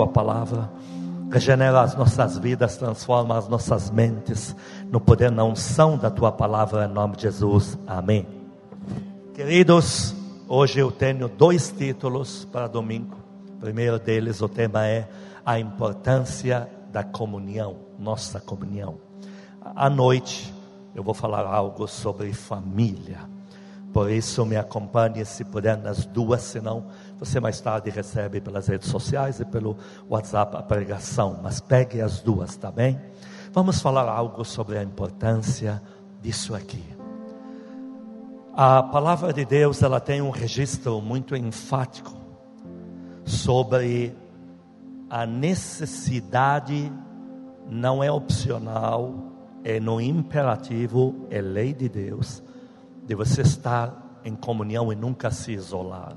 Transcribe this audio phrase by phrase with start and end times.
[0.00, 0.70] tua palavra.
[1.28, 4.54] Regenera as nossas vidas, transforma as nossas mentes
[4.92, 7.76] no poder, na unção da tua palavra, em nome de Jesus.
[7.84, 8.24] Amém.
[9.34, 10.14] Queridos,
[10.46, 13.16] hoje eu tenho dois títulos para domingo.
[13.56, 15.08] O primeiro deles, o tema é
[15.44, 18.98] a importância da comunhão, nossa comunhão.
[19.60, 20.54] À noite,
[20.94, 23.18] eu vou falar algo sobre família.
[23.92, 26.84] Por isso, me acompanhe se puder nas duas, senão
[27.18, 29.76] você mais tarde recebe pelas redes sociais e pelo
[30.08, 31.40] WhatsApp a pregação.
[31.42, 33.00] Mas pegue as duas, tá bem?
[33.52, 35.82] Vamos falar algo sobre a importância
[36.22, 36.84] disso aqui.
[38.54, 42.16] A palavra de Deus, ela tem um registro muito enfático
[43.24, 44.16] sobre
[45.10, 46.92] a necessidade,
[47.68, 49.14] não é opcional,
[49.64, 52.42] é no imperativo, é lei de Deus,
[53.06, 56.16] de você estar em comunhão e nunca se isolar.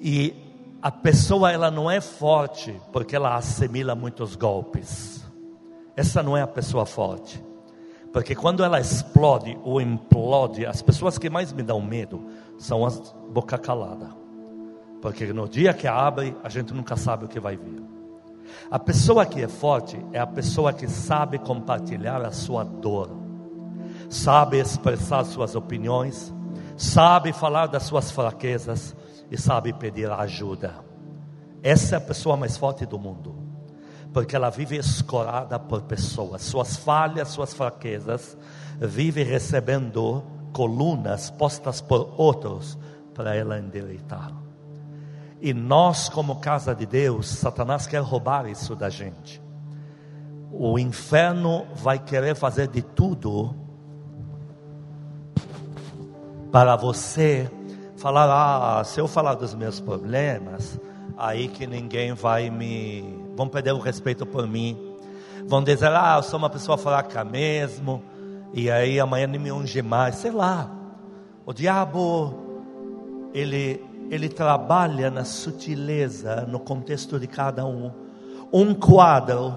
[0.00, 0.34] E
[0.82, 5.24] a pessoa ela não é forte porque ela assimila muitos golpes.
[5.96, 7.42] Essa não é a pessoa forte.
[8.12, 12.26] Porque quando ela explode ou implode, as pessoas que mais me dão medo
[12.58, 14.10] são as boca calada.
[15.00, 17.82] Porque no dia que abre, a gente nunca sabe o que vai vir.
[18.70, 23.10] A pessoa que é forte é a pessoa que sabe compartilhar a sua dor,
[24.08, 26.34] sabe expressar suas opiniões,
[26.76, 28.94] sabe falar das suas fraquezas
[29.30, 30.74] e sabe pedir ajuda.
[31.62, 33.34] Essa é a pessoa mais forte do mundo,
[34.12, 38.36] porque ela vive escorada por pessoas, suas falhas, suas fraquezas,
[38.80, 42.78] vive recebendo colunas postas por outros
[43.14, 44.32] para ela endireitar.
[45.40, 49.40] E nós, como casa de Deus, Satanás quer roubar isso da gente.
[50.50, 53.54] O inferno vai querer fazer de tudo
[56.50, 57.48] para você
[58.00, 60.80] falar: ah, se eu falar dos meus problemas,
[61.16, 63.04] aí que ninguém vai me.
[63.36, 64.76] vão perder o respeito por mim.
[65.46, 68.02] Vão dizer: ah, eu sou uma pessoa fraca mesmo,
[68.52, 70.16] e aí amanhã nem me unge mais.
[70.16, 70.70] Sei lá.
[71.46, 72.34] O diabo,
[73.32, 77.92] ele ele trabalha na sutileza, no contexto de cada um.
[78.52, 79.56] Um quadro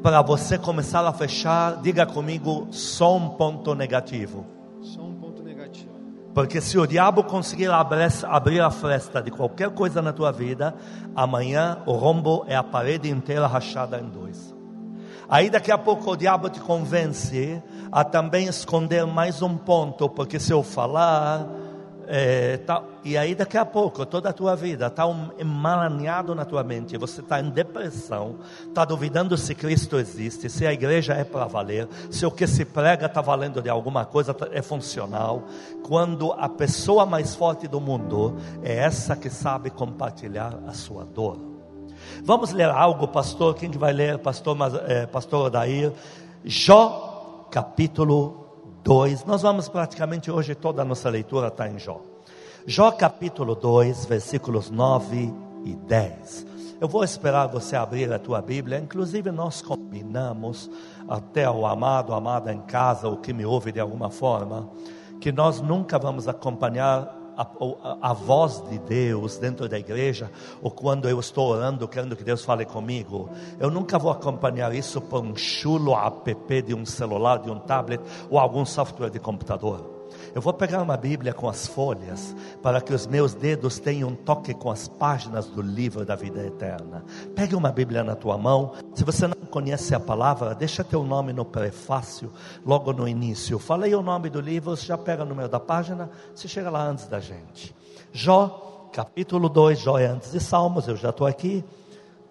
[0.00, 4.46] para você começar a fechar, diga comigo, só um ponto negativo.
[6.34, 10.74] Porque se o diabo conseguir abrir a fresta de qualquer coisa na tua vida,
[11.14, 14.52] amanhã o rombo é a parede inteira rachada em dois.
[15.28, 20.40] Aí daqui a pouco o diabo te convence a também esconder mais um ponto, porque
[20.40, 21.46] se eu falar,
[22.08, 26.44] é, tá, e aí daqui a pouco toda a tua vida está um, emaranhado na
[26.44, 31.22] tua mente, você está em depressão, está duvidando se Cristo existe, se a igreja é
[31.22, 35.42] para valer, se o que se prega está valendo de alguma coisa, tá, é funcional.
[35.86, 41.38] Quando a pessoa mais forte do mundo é essa que sabe compartilhar a sua dor.
[42.24, 43.54] Vamos ler algo, pastor?
[43.54, 44.56] Quem que vai ler, pastor,
[44.86, 45.92] é, pastor Odair?
[46.42, 48.46] Jó, capítulo
[48.82, 49.24] 2.
[49.24, 52.13] Nós vamos praticamente hoje toda a nossa leitura está em Jó.
[52.66, 55.30] Jó capítulo 2, versículos 9
[55.66, 56.46] e 10.
[56.80, 58.78] Eu vou esperar você abrir a tua Bíblia.
[58.78, 60.70] Inclusive nós combinamos
[61.06, 64.70] até o amado, amada em casa, o que me ouve de alguma forma,
[65.20, 70.30] que nós nunca vamos acompanhar a, a, a, voz de Deus dentro da igreja,
[70.62, 73.28] ou quando eu estou orando, querendo que Deus fale comigo,
[73.60, 78.00] eu nunca vou acompanhar isso por um chulo app de um celular, de um tablet
[78.30, 79.93] ou algum software de computador.
[80.34, 84.16] Eu vou pegar uma Bíblia com as folhas, para que os meus dedos tenham um
[84.16, 87.04] toque com as páginas do livro da vida eterna.
[87.36, 88.72] Pegue uma Bíblia na tua mão.
[88.94, 92.32] Se você não conhece a palavra, deixa teu nome no prefácio,
[92.66, 93.60] logo no início.
[93.60, 96.84] Falei o nome do livro, você já pega o número da página, você chega lá
[96.84, 97.72] antes da gente.
[98.12, 101.64] Jó, capítulo 2, Jó é antes de Salmos, eu já estou aqui.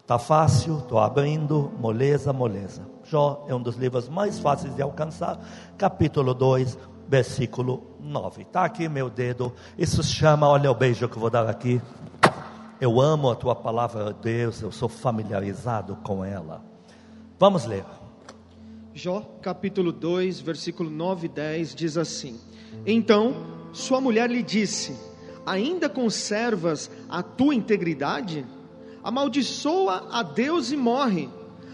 [0.01, 2.85] Está fácil, estou abrindo, moleza, moleza.
[3.05, 5.39] Jó é um dos livros mais fáceis de alcançar.
[5.77, 6.77] Capítulo 2,
[7.07, 8.41] versículo 9.
[8.41, 9.53] Está aqui meu dedo.
[9.77, 11.81] Isso chama, olha o beijo que eu vou dar aqui.
[12.79, 16.61] Eu amo a tua palavra, Deus, eu sou familiarizado com ela.
[17.39, 17.85] Vamos ler.
[18.93, 22.39] Jó, capítulo 2, versículo 9 e 10 diz assim:
[22.85, 23.35] Então
[23.71, 24.95] sua mulher lhe disse:
[25.45, 28.45] Ainda conservas a tua integridade?
[29.03, 31.29] Amaldiçoa a Deus e morre.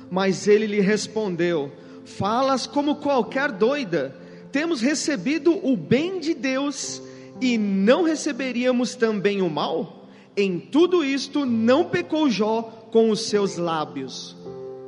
[0.09, 1.71] Mas ele lhe respondeu:
[2.05, 4.15] Falas como qualquer doida
[4.51, 7.01] temos recebido o bem de Deus
[7.41, 10.05] e não receberíamos também o mal?
[10.35, 12.61] Em tudo isto não pecou Jó
[12.91, 14.35] com os seus lábios.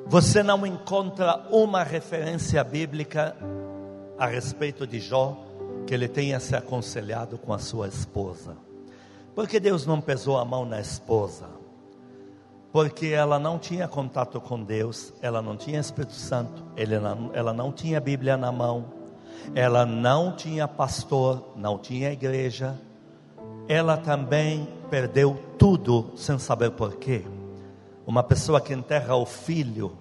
[0.07, 3.35] Você não encontra uma referência bíblica
[4.17, 5.37] a respeito de Jó
[5.87, 8.55] que ele tenha se aconselhado com a sua esposa.
[9.33, 11.47] Porque Deus não pesou a mão na esposa.
[12.71, 16.63] porque ela não tinha contato com Deus, ela não tinha Espírito Santo,
[17.01, 18.85] não, ela não tinha Bíblia na mão,
[19.55, 22.75] ela não tinha pastor, não tinha igreja,
[23.67, 27.23] ela também perdeu tudo sem saber porquê.
[28.05, 29.97] Uma pessoa que enterra o filho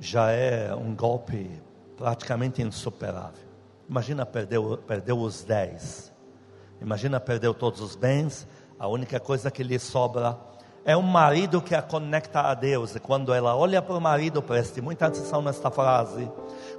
[0.00, 1.50] já é um golpe
[1.96, 3.46] praticamente insuperável.
[3.88, 6.12] Imagina perdeu, perdeu os dez.
[6.80, 8.46] Imagina perdeu todos os bens.
[8.78, 10.38] A única coisa que lhe sobra
[10.84, 12.94] é um marido que a conecta a Deus.
[12.94, 16.30] E quando ela olha para o marido, preste muita atenção nesta frase.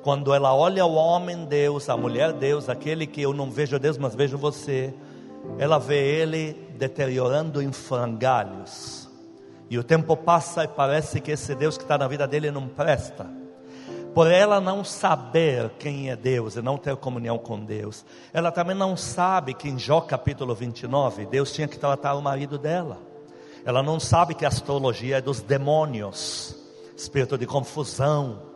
[0.01, 3.98] Quando ela olha o homem Deus, a mulher Deus, aquele que eu não vejo Deus,
[3.98, 4.94] mas vejo você,
[5.57, 9.10] ela vê ele deteriorando em frangalhos.
[9.69, 12.68] E o tempo passa e parece que esse Deus que está na vida dele não
[12.68, 13.28] presta.
[14.13, 18.04] Por ela não saber quem é Deus e não ter comunhão com Deus,
[18.34, 22.57] ela também não sabe que em Jó capítulo 29, Deus tinha que tratar o marido
[22.57, 22.98] dela.
[23.63, 26.56] Ela não sabe que a astrologia é dos demônios,
[26.98, 28.49] espírito de confusão.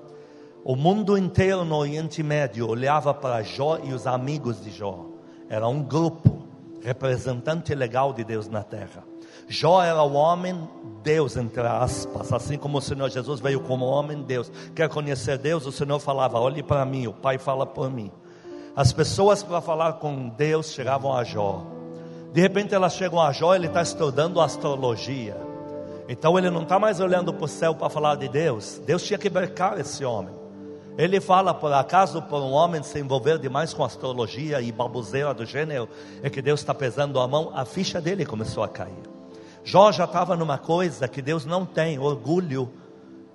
[0.65, 5.07] O mundo inteiro no Oriente Médio olhava para Jó e os amigos de Jó.
[5.49, 6.41] Era um grupo
[6.81, 9.03] representante legal de Deus na terra.
[9.49, 10.57] Jó era o homem
[11.03, 14.49] Deus, entre aspas, assim como o Senhor Jesus veio como homem Deus.
[14.73, 15.65] Quer conhecer Deus?
[15.65, 18.09] O Senhor falava: olhe para mim, o Pai fala por mim.
[18.73, 21.61] As pessoas para falar com Deus chegavam a Jó.
[22.31, 25.35] De repente elas chegam a Jó, ele está estudando astrologia.
[26.07, 28.81] Então ele não está mais olhando para o céu para falar de Deus.
[28.85, 30.42] Deus tinha que bercar esse homem.
[30.97, 35.45] Ele fala, por acaso, por um homem se envolver demais com astrologia e baboseira do
[35.45, 35.89] gênero,
[36.21, 38.93] é que Deus está pesando a mão, a ficha dele começou a cair.
[39.63, 42.71] Jó já estava numa coisa que Deus não tem, orgulho.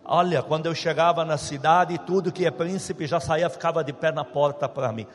[0.04, 4.12] Olha, quando eu chegava na cidade, tudo que é príncipe já saía, ficava de pé
[4.12, 5.06] na porta para mim.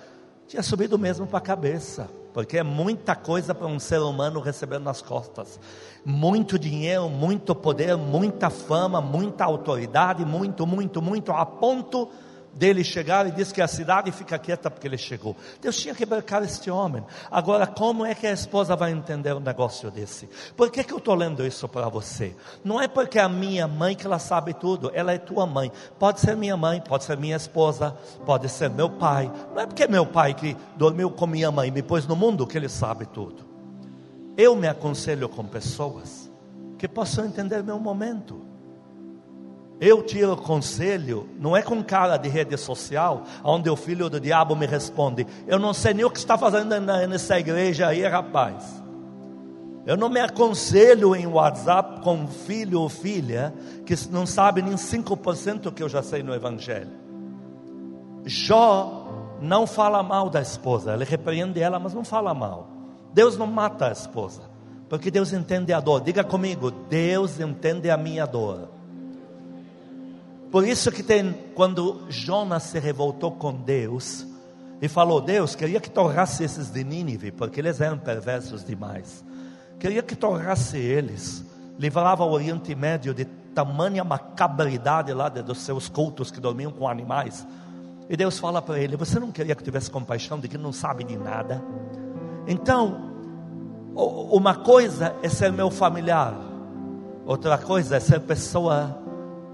[0.45, 4.79] Tinha subido mesmo para a cabeça, porque é muita coisa para um ser humano receber
[4.79, 5.59] nas costas.
[6.03, 12.09] Muito dinheiro, muito poder, muita fama, muita autoridade, muito, muito, muito, a ponto
[12.53, 15.35] dele chegar e diz que a cidade fica quieta porque ele chegou.
[15.61, 17.03] Deus tinha que marcar este homem.
[17.29, 20.29] Agora, como é que a esposa vai entender um negócio desse?
[20.55, 22.35] Por que, que eu estou lendo isso para você?
[22.63, 25.71] Não é porque a minha mãe que ela sabe tudo, ela é tua mãe.
[25.99, 29.31] Pode ser minha mãe, pode ser minha esposa, pode ser meu pai.
[29.53, 32.45] Não é porque é meu pai que dormiu com minha mãe me pôs no mundo
[32.45, 33.43] que ele sabe tudo.
[34.37, 36.31] Eu me aconselho com pessoas
[36.77, 38.52] que possam entender meu momento.
[39.85, 44.55] Eu tiro conselho, não é com cara de rede social, onde o filho do diabo
[44.55, 48.81] me responde: Eu não sei nem o que está fazendo nessa igreja aí, rapaz.
[49.85, 53.53] Eu não me aconselho em WhatsApp com filho ou filha
[53.85, 56.93] que não sabe nem 5% que eu já sei no Evangelho.
[58.23, 62.69] Jó não fala mal da esposa, ele repreende ela, mas não fala mal.
[63.13, 64.43] Deus não mata a esposa,
[64.87, 65.99] porque Deus entende a dor.
[65.99, 68.72] Diga comigo: Deus entende a minha dor.
[70.53, 74.23] Por isso que tem, quando Jonas se revoltou com Deus
[74.79, 79.25] e falou: Deus, queria que torrasse esses de Nínive, porque eles eram perversos demais.
[79.79, 81.43] Queria que torrasse eles.
[81.79, 87.47] Livrava o Oriente Médio de tamanha macabridade lá dos seus cultos que dormiam com animais.
[88.07, 91.03] E Deus fala para ele: Você não queria que tivesse compaixão de quem não sabe
[91.03, 91.63] de nada?
[92.45, 93.09] Então,
[93.95, 96.39] uma coisa é ser meu familiar,
[97.25, 99.01] outra coisa é ser pessoa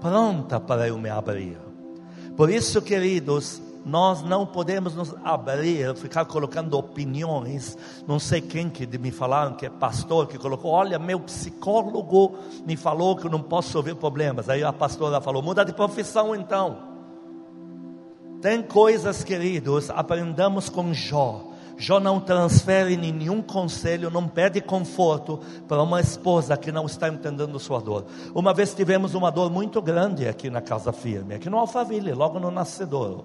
[0.00, 1.58] pronta para eu me abrir.
[2.36, 7.76] Por isso, queridos, nós não podemos nos abrir, ficar colocando opiniões.
[8.06, 10.70] Não sei quem que me falaram que é pastor que colocou.
[10.70, 14.48] Olha, meu psicólogo me falou que eu não posso resolver problemas.
[14.48, 16.90] Aí a pastora falou: muda de profissão então.
[18.40, 21.49] Tem coisas, queridos, aprendamos com Jó.
[21.80, 27.58] Jó não transfere nenhum conselho, não pede conforto para uma esposa que não está entendendo
[27.58, 28.04] sua dor.
[28.34, 32.38] Uma vez tivemos uma dor muito grande aqui na Casa Firme, aqui no Alphaville, logo
[32.38, 33.24] no Nascedouro.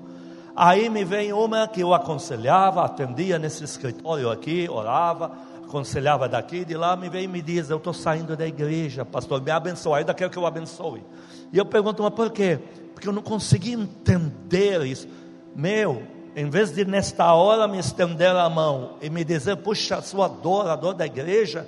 [0.55, 5.33] Aí me vem uma que eu aconselhava, atendia nesse escritório aqui, orava,
[5.65, 9.41] aconselhava daqui de lá, me vem e me diz: Eu estou saindo da igreja, pastor,
[9.41, 9.99] me abençoe.
[9.99, 11.03] Ainda quero que eu abençoe.
[11.51, 12.57] E eu pergunto, mas por quê?
[12.93, 15.09] Porque eu não consegui entender isso.
[15.53, 20.01] Meu, em vez de nesta hora me estender a mão e me dizer, puxa, a
[20.01, 21.65] sua dor, a dor da igreja,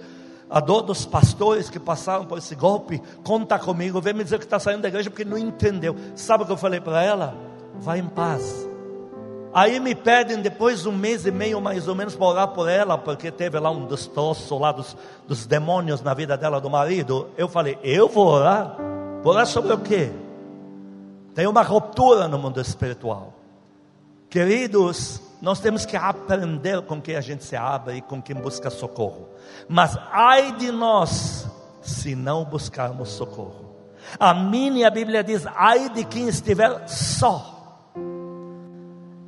[0.49, 4.43] a dor dos pastores que passaram por esse golpe, conta comigo, vem me dizer que
[4.43, 5.95] está saindo da igreja porque não entendeu.
[6.15, 7.33] Sabe o que eu falei para ela?
[7.79, 8.67] Vai em paz.
[9.53, 12.97] Aí me pedem depois um mês e meio mais ou menos para orar por ela,
[12.97, 17.29] porque teve lá um destroço lá dos, dos demônios na vida dela, do marido.
[17.37, 18.75] Eu falei, eu vou orar?
[19.23, 20.11] Vou orar sobre o quê?
[21.33, 23.36] Tem uma ruptura no mundo espiritual.
[24.29, 28.69] Queridos, nós temos que aprender com quem a gente se abre e com quem busca
[28.69, 29.29] socorro.
[29.69, 31.47] Mas ai de nós,
[31.81, 33.75] se não buscarmos socorro.
[34.19, 37.91] A minha Bíblia diz: ai de quem estiver só.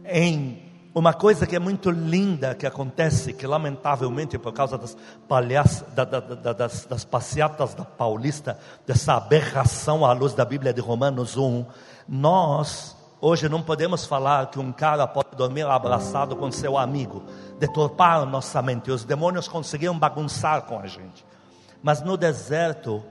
[0.05, 5.85] Em uma coisa que é muito linda que acontece, que lamentavelmente por causa das, palhaças,
[5.93, 10.81] da, da, da, das, das passeatas da Paulista, dessa aberração à luz da Bíblia de
[10.81, 11.65] Romanos 1,
[12.07, 17.23] nós hoje não podemos falar que um cara pode dormir abraçado com seu amigo,
[17.57, 18.91] deturpar nossa mente.
[18.91, 21.25] Os demônios conseguiram bagunçar com a gente.
[21.81, 23.03] Mas no deserto,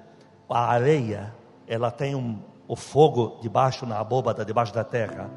[0.49, 1.35] a areia,
[1.67, 5.31] ela tem um, o fogo debaixo na abóbada, debaixo da terra.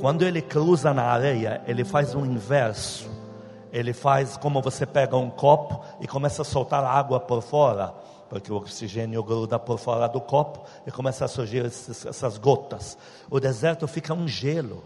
[0.00, 3.10] Quando ele cruza na areia, ele faz um inverso.
[3.72, 7.94] Ele faz como você pega um copo e começa a soltar água por fora,
[8.30, 12.96] porque o oxigênio gruda por fora do copo e começa a surgir esses, essas gotas.
[13.28, 14.84] O deserto fica um gelo.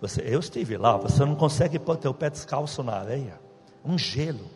[0.00, 3.40] Você, eu estive lá, você não consegue pôr teu pé descalço na areia.
[3.84, 4.46] Um gelo.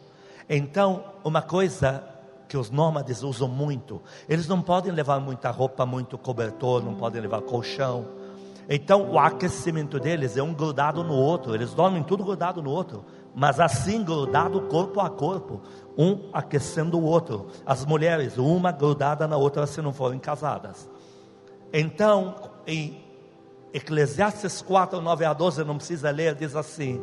[0.48, 2.04] Então, uma coisa
[2.48, 4.00] que os nômades usam muito.
[4.28, 8.06] Eles não podem levar muita roupa, muito cobertor, não podem levar colchão.
[8.68, 11.54] Então o aquecimento deles é um grudado no outro.
[11.54, 15.60] Eles dormem tudo grudado no outro, mas assim grudado corpo a corpo,
[15.96, 17.48] um aquecendo o outro.
[17.64, 20.88] As mulheres, uma grudada na outra se não forem casadas.
[21.72, 22.34] Então,
[22.66, 23.04] em
[23.72, 27.00] Eclesiastes 4, 9 a 12, não precisa ler, diz assim: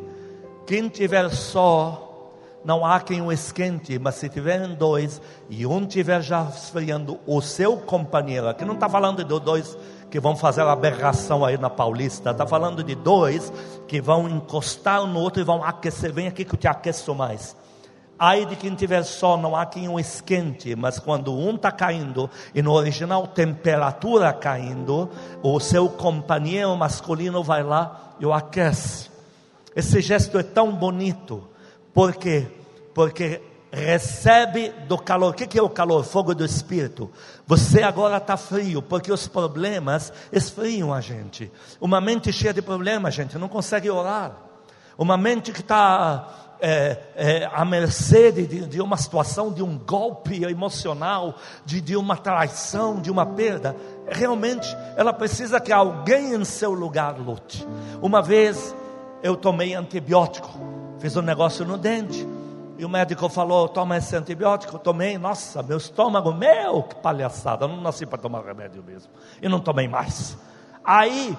[0.66, 2.04] quem tiver só
[2.64, 7.40] não há quem o esquente, mas se tiverem dois e um tiver já esfriando o
[7.40, 9.78] seu companheiro, aqui não está falando de dois
[10.10, 13.52] que vão fazer aberração aí na Paulista, está falando de dois
[13.86, 17.14] que vão encostar um no outro e vão aquecer, vem aqui que eu te aqueço
[17.14, 17.56] mais.
[18.18, 22.28] Aí de quem tiver só, não há quem o esquente, mas quando um está caindo,
[22.54, 25.08] e no original temperatura caindo,
[25.42, 29.08] o seu companheiro masculino vai lá e o aquece.
[29.76, 31.48] Esse gesto é tão bonito
[31.98, 32.46] por quê?
[32.94, 35.30] Porque recebe do calor.
[35.30, 36.04] O que é o calor?
[36.04, 37.10] Fogo do Espírito.
[37.46, 41.50] Você agora está frio, porque os problemas esfriam a gente.
[41.80, 44.36] Uma mente cheia de problemas, gente, não consegue orar.
[44.96, 50.44] Uma mente que está é, é, à mercê de, de, uma situação, de um golpe
[50.44, 53.76] emocional, de, de uma traição, de uma perda,
[54.08, 57.66] realmente ela precisa que alguém em seu lugar lute.
[58.02, 58.74] Uma vez
[59.22, 62.26] eu tomei antibiótico Fiz um negócio no dente.
[62.78, 64.78] E o médico falou: toma esse antibiótico.
[64.78, 67.64] Tomei, nossa, meu estômago, meu, que palhaçada.
[67.64, 69.12] Eu não nasci para tomar remédio mesmo.
[69.42, 70.38] E não tomei mais.
[70.84, 71.36] Aí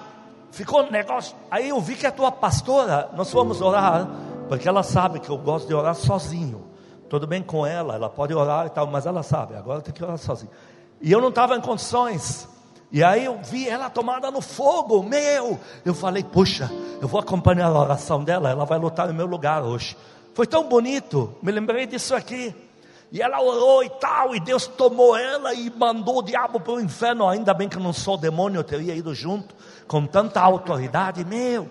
[0.50, 1.34] ficou um negócio.
[1.50, 4.06] Aí eu vi que a tua pastora, nós fomos orar,
[4.48, 6.68] porque ela sabe que eu gosto de orar sozinho.
[7.08, 10.04] Tudo bem com ela, ela pode orar e tal, mas ela sabe, agora tem que
[10.04, 10.52] orar sozinho.
[11.00, 12.48] E eu não estava em condições.
[12.92, 15.58] E aí eu vi ela tomada no fogo, meu.
[15.84, 16.70] Eu falei, puxa,
[17.00, 19.96] eu vou acompanhar a oração dela, ela vai lutar no meu lugar hoje.
[20.34, 22.54] Foi tão bonito, me lembrei disso aqui.
[23.12, 26.80] E ela orou e tal, e Deus tomou ela e mandou o diabo para o
[26.80, 27.28] inferno.
[27.28, 29.54] Ainda bem que eu não sou demônio, eu teria ido junto,
[29.88, 31.68] com tanta autoridade, meu.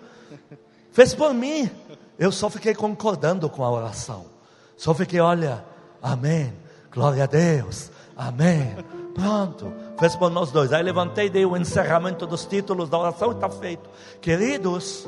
[0.92, 1.72] Fez por mim.
[2.18, 4.26] Eu só fiquei concordando com a oração.
[4.76, 5.64] Só fiquei, olha,
[6.02, 6.54] amém,
[6.92, 8.76] glória a Deus, amém.
[9.14, 10.74] Pronto, fez por nós dois.
[10.74, 13.90] Aí levantei, dei o encerramento dos títulos da oração e está feito.
[14.20, 15.08] Queridos,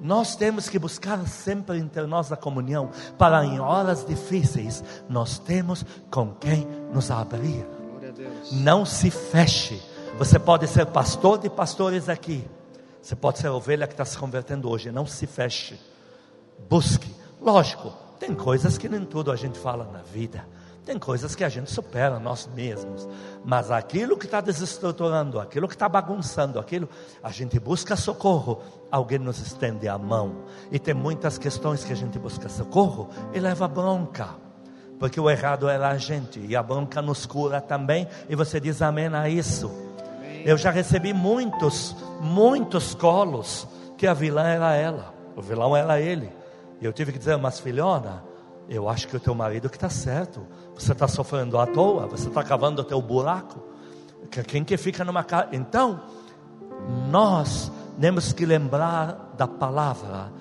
[0.00, 5.84] nós temos que buscar sempre entre nós a comunhão, para em horas difíceis nós temos
[6.10, 7.66] com quem nos abrir.
[8.52, 9.82] Não se feche.
[10.18, 12.44] Você pode ser pastor de pastores aqui.
[13.00, 14.90] Você pode ser ovelha que está se convertendo hoje.
[14.90, 15.78] Não se feche.
[16.68, 17.14] Busque.
[17.40, 20.44] Lógico, tem coisas que nem tudo a gente fala na vida.
[20.88, 23.06] Tem coisas que a gente supera nós mesmos,
[23.44, 26.88] mas aquilo que está desestruturando, aquilo que está bagunçando, aquilo,
[27.22, 30.44] a gente busca socorro, alguém nos estende a mão.
[30.72, 34.30] E tem muitas questões que a gente busca socorro e leva bronca,
[34.98, 38.80] porque o errado era a gente, e a bronca nos cura também, e você diz
[38.80, 39.70] amém a isso.
[40.42, 43.68] Eu já recebi muitos, muitos colos,
[43.98, 46.32] que a vilã era ela, o vilão era ele.
[46.80, 48.24] E eu tive que dizer, mas filhona,
[48.68, 50.46] eu acho que o teu marido que está certo.
[50.78, 53.60] Você está sofrendo à toa, você está cavando o teu buraco.
[54.46, 55.48] Quem que fica numa casa?
[55.50, 56.00] Então,
[57.10, 60.32] nós temos que lembrar da palavra,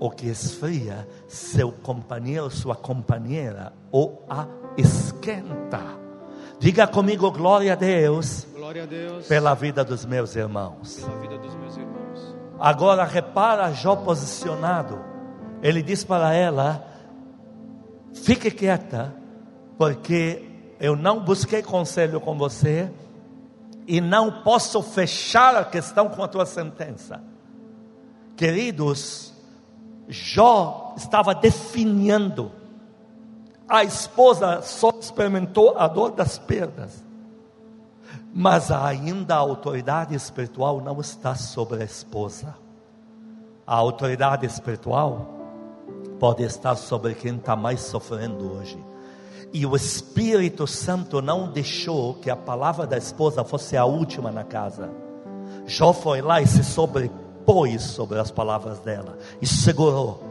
[0.00, 5.80] o que esfria seu companheiro, sua companheira, ou a esquenta.
[6.58, 8.44] Diga comigo, glória a Deus.
[8.56, 9.26] Glória a Deus.
[9.28, 10.96] Pela vida dos meus irmãos.
[10.96, 12.36] Pela vida dos meus irmãos.
[12.58, 14.98] Agora repara Jó posicionado.
[15.62, 16.84] Ele diz para ela:
[18.12, 19.25] Fique quieta
[19.78, 20.44] porque
[20.80, 22.90] eu não busquei conselho com você
[23.86, 27.22] e não posso fechar a questão com a tua sentença.
[28.36, 29.32] Queridos,
[30.08, 32.52] Jó estava definindo
[33.68, 37.04] A esposa só experimentou a dor das perdas,
[38.32, 42.54] mas ainda a autoridade espiritual não está sobre a esposa.
[43.66, 45.26] A autoridade espiritual
[46.20, 48.78] pode estar sobre quem está mais sofrendo hoje.
[49.56, 54.44] E o Espírito Santo não deixou que a palavra da esposa fosse a última na
[54.44, 54.90] casa.
[55.64, 60.22] Jó foi lá e se sobrepôs sobre as palavras dela e segurou.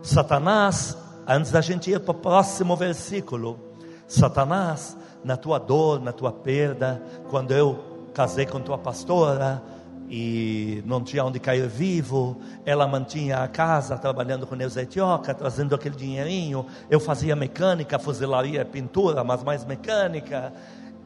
[0.00, 3.58] Satanás, antes da gente ir para o próximo versículo,
[4.06, 7.80] Satanás, na tua dor, na tua perda, quando eu
[8.14, 9.60] casei com tua pastora,
[10.08, 12.40] e não tinha onde cair vivo.
[12.64, 16.66] Ela mantinha a casa trabalhando com Neuza Etioca, trazendo aquele dinheirinho.
[16.90, 20.52] Eu fazia mecânica, fuzilaria, pintura, mas mais mecânica.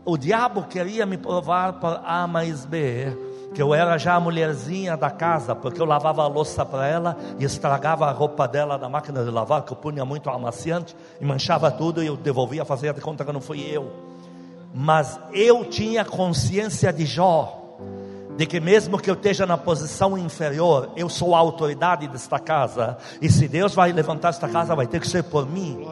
[0.05, 3.17] O diabo queria me provar para A mais B
[3.55, 7.17] que eu era já a mulherzinha da casa, porque eu lavava a louça para ela
[7.39, 11.25] e estragava a roupa dela na máquina de lavar, que eu punha muito amaciante e
[11.25, 13.91] manchava tudo e eu devolvia, fazia de conta que não fui eu.
[14.73, 17.60] Mas eu tinha consciência de Jó
[18.41, 22.97] de que mesmo que eu esteja na posição inferior, eu sou a autoridade desta casa,
[23.21, 25.87] e se Deus vai levantar esta casa, vai ter que ser por mim.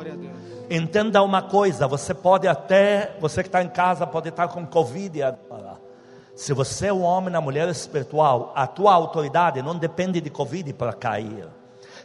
[0.71, 5.23] Entenda uma coisa: você pode até, você que está em casa, pode estar com Covid
[5.25, 5.77] agora.
[6.35, 10.73] Se você é um homem na mulher espiritual, a tua autoridade não depende de Covid
[10.73, 11.47] para cair.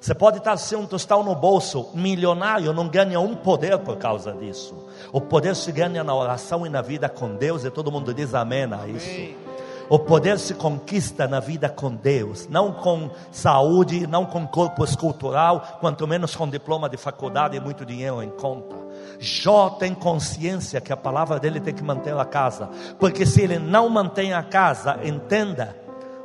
[0.02, 4.34] Você pode estar sem um tostão no bolso, milionário, não ganha um poder por causa
[4.34, 4.90] disso.
[5.14, 8.34] O poder se ganha na oração e na vida com Deus, e todo mundo diz
[8.34, 9.10] amém a isso.
[9.10, 9.43] Amém.
[9.90, 15.78] O poder se conquista na vida com Deus, não com saúde, não com corpo escultural,
[15.80, 18.76] quanto menos com diploma de faculdade e muito dinheiro em conta.
[19.20, 23.60] Jó tem consciência que a palavra dele tem que manter a casa, porque se ele
[23.60, 25.76] não mantém a casa, entenda,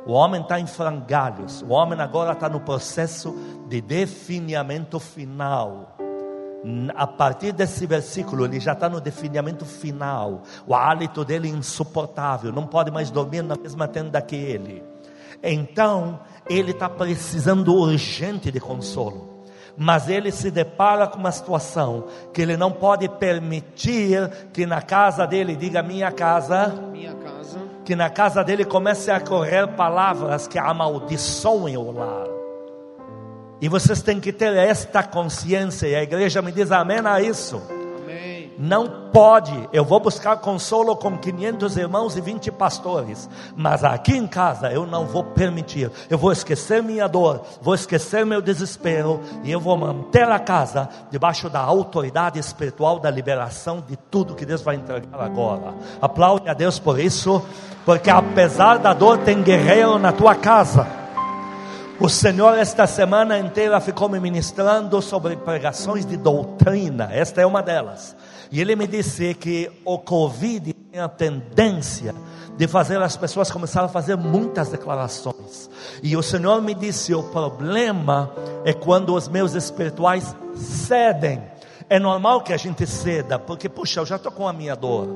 [0.05, 3.35] o homem está em frangalhos, o homem agora está no processo
[3.67, 5.98] de definhamento final
[6.95, 10.43] a partir desse versículo, ele já está no definimento final.
[10.67, 14.83] O hálito dele é insuportável, não pode mais dormir na mesma tenda que ele.
[15.41, 19.39] Então, ele está precisando urgente de consolo.
[19.77, 25.25] Mas ele se depara com uma situação que ele não pode permitir que na casa
[25.25, 30.59] dele, diga minha casa, minha casa, que na casa dele comece a correr palavras que
[30.59, 32.38] amaldiçoem o lar.
[33.61, 37.61] E vocês têm que ter esta consciência, e a igreja me diz amém a isso.
[38.01, 38.53] Amém.
[38.57, 44.27] Não pode, eu vou buscar consolo com 500 irmãos e 20 pastores, mas aqui em
[44.27, 45.91] casa eu não vou permitir.
[46.09, 50.87] Eu vou esquecer minha dor, vou esquecer meu desespero, e eu vou manter a casa
[51.11, 55.73] debaixo da autoridade espiritual da liberação de tudo que Deus vai entregar agora.
[56.01, 57.41] Aplaude a Deus por isso,
[57.85, 60.98] porque apesar da dor, tem guerreiro na tua casa.
[62.01, 67.09] O Senhor, esta semana inteira, ficou me ministrando sobre pregações de doutrina.
[67.11, 68.15] Esta é uma delas.
[68.49, 72.15] E ele me disse que o Covid tem a tendência
[72.55, 75.69] de fazer as pessoas começarem a fazer muitas declarações.
[76.01, 78.31] E o Senhor me disse: o problema
[78.63, 81.43] é quando os meus espirituais cedem.
[81.89, 85.09] É normal que a gente ceda, porque, puxa, eu já estou com a minha dor.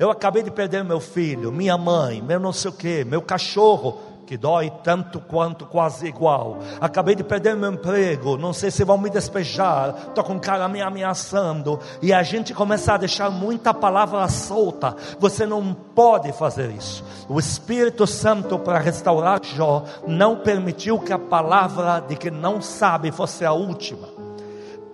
[0.00, 4.13] Eu acabei de perder meu filho, minha mãe, meu não sei o que, meu cachorro
[4.26, 6.58] que dói tanto quanto quase igual.
[6.80, 10.68] Acabei de perder meu emprego, não sei se vão me despejar, estou com um cara
[10.68, 11.78] me ameaçando.
[12.00, 14.96] E a gente começa a deixar muita palavra solta.
[15.18, 17.04] Você não pode fazer isso.
[17.28, 23.10] O Espírito Santo, para restaurar Jó, não permitiu que a palavra de que não sabe
[23.10, 24.08] fosse a última.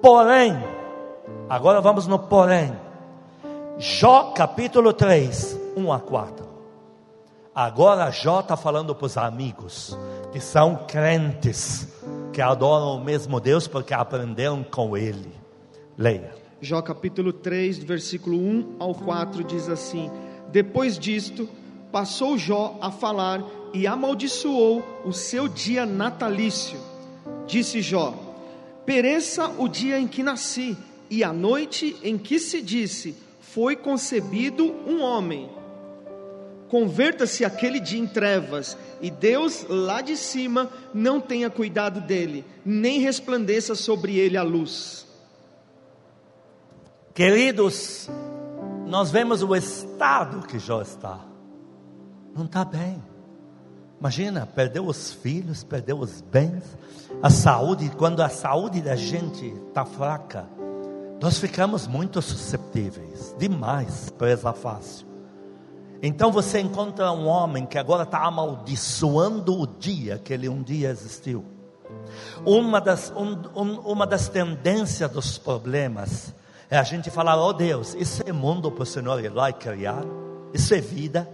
[0.02, 0.58] Porém,
[1.48, 2.72] agora vamos no porém.
[3.78, 6.49] Jó capítulo 3, 1 a 4.
[7.54, 9.98] Agora Jó está falando para os amigos
[10.32, 11.88] que são crentes,
[12.32, 15.32] que adoram o mesmo Deus porque aprenderam com ele.
[15.98, 16.32] Leia.
[16.60, 20.08] Jó capítulo 3, versículo 1 ao 4 diz assim:
[20.52, 21.48] Depois disto,
[21.90, 23.42] passou Jó a falar
[23.74, 26.78] e amaldiçoou o seu dia natalício.
[27.48, 28.14] Disse Jó:
[28.86, 30.78] Pereça o dia em que nasci,
[31.10, 35.50] e a noite em que se disse: Foi concebido um homem
[36.70, 43.00] converta-se aquele dia em trevas, e Deus lá de cima não tenha cuidado dele, nem
[43.00, 45.06] resplandeça sobre ele a luz.
[47.12, 48.09] Queridos,
[48.87, 51.18] nós vemos o estado que Jó está,
[52.35, 53.02] não está bem.
[53.98, 56.64] Imagina, perdeu os filhos, perdeu os bens,
[57.22, 57.90] a saúde.
[57.98, 60.48] Quando a saúde da gente está fraca,
[61.20, 65.09] nós ficamos muito susceptíveis, demais, presa fácil.
[66.02, 70.90] Então você encontra um homem que agora está amaldiçoando o dia que ele um dia
[70.90, 71.44] existiu.
[72.44, 76.34] Uma das, um, um, uma das tendências dos problemas
[76.70, 79.52] É a gente falar, oh Deus, isso é mundo para o Senhor ir lá e
[79.52, 80.04] criar?
[80.54, 81.28] Isso é vida?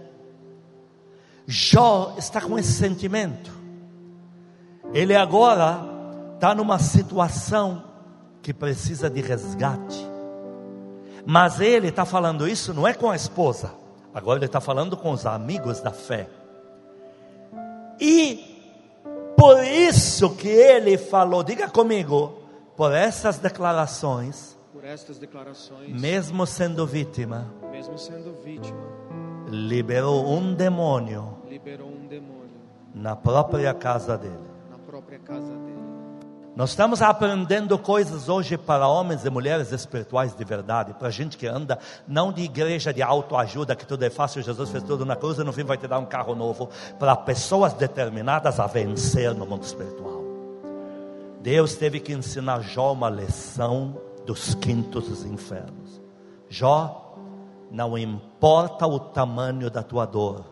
[1.45, 3.51] Jó está com esse sentimento.
[4.91, 5.79] Ele agora
[6.33, 7.83] está numa situação
[8.41, 10.07] que precisa de resgate.
[11.23, 13.71] Mas ele está falando isso não é com a esposa,
[14.17, 16.27] agora ele está falando com os amigos da fé.
[17.99, 18.43] E
[19.37, 22.39] por isso que ele falou, diga comigo,
[22.75, 28.79] por essas declarações, Por estas declarações, mesmo sendo vítima, mesmo sendo vítima,
[29.49, 32.57] liberou um demônio liberou um demônio
[32.93, 34.35] na própria casa dele.
[34.71, 35.76] na própria casa dele.
[36.57, 41.45] Nós estamos aprendendo coisas hoje para homens e mulheres espirituais de verdade, para gente que
[41.45, 45.37] anda não de igreja de autoajuda, que tudo é fácil, Jesus fez tudo na cruz
[45.37, 46.67] e no fim vai te dar um carro novo,
[46.97, 50.23] para pessoas determinadas a vencer no mundo espiritual.
[51.43, 56.01] Deus teve que ensinar Jó uma lição dos quintos dos infernos.
[56.49, 57.19] Jó,
[57.69, 60.43] não importa o tamanho da tua dor,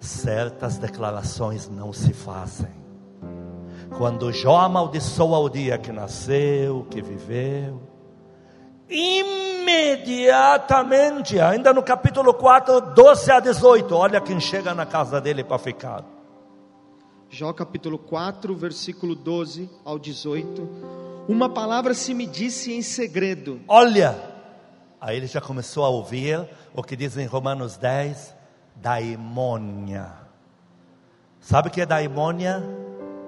[0.00, 2.85] certas declarações não se fazem.
[3.98, 7.80] Quando Jó amaldiçoa o dia que nasceu, que viveu,
[8.90, 15.58] imediatamente, ainda no capítulo 4, 12 a 18, olha quem chega na casa dele para
[15.58, 16.04] ficar.
[17.30, 20.68] Jó capítulo 4, versículo 12 ao 18.
[21.26, 23.62] Uma palavra se me disse em segredo.
[23.66, 24.14] Olha,
[25.00, 28.36] aí ele já começou a ouvir o que diz em Romanos 10,
[28.74, 30.12] daimônia.
[31.40, 32.62] Sabe o que é daimônia?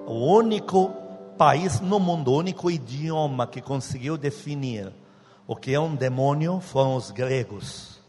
[0.09, 0.89] O único
[1.37, 4.91] país no mundo, o único idioma que conseguiu definir
[5.47, 8.01] o que é um demônio foram os gregos.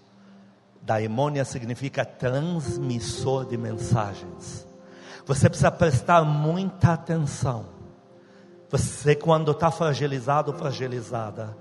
[0.81, 4.65] Daimônia significa transmissor de mensagens.
[5.25, 7.65] Você precisa prestar muita atenção.
[8.69, 11.57] Você, quando está fragilizado, fragilizada,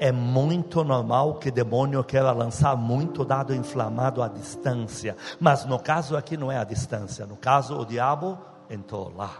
[0.00, 5.16] é muito normal que demônio queira lançar muito dado inflamado à distância.
[5.38, 7.24] Mas no caso aqui não é a distância.
[7.24, 8.36] No caso, o diabo
[8.70, 9.38] entrou lá.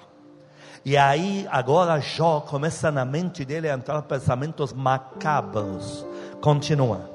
[0.85, 6.05] E aí, agora Jó começa na mente dele a entrar pensamentos macabros.
[6.43, 7.11] Continua.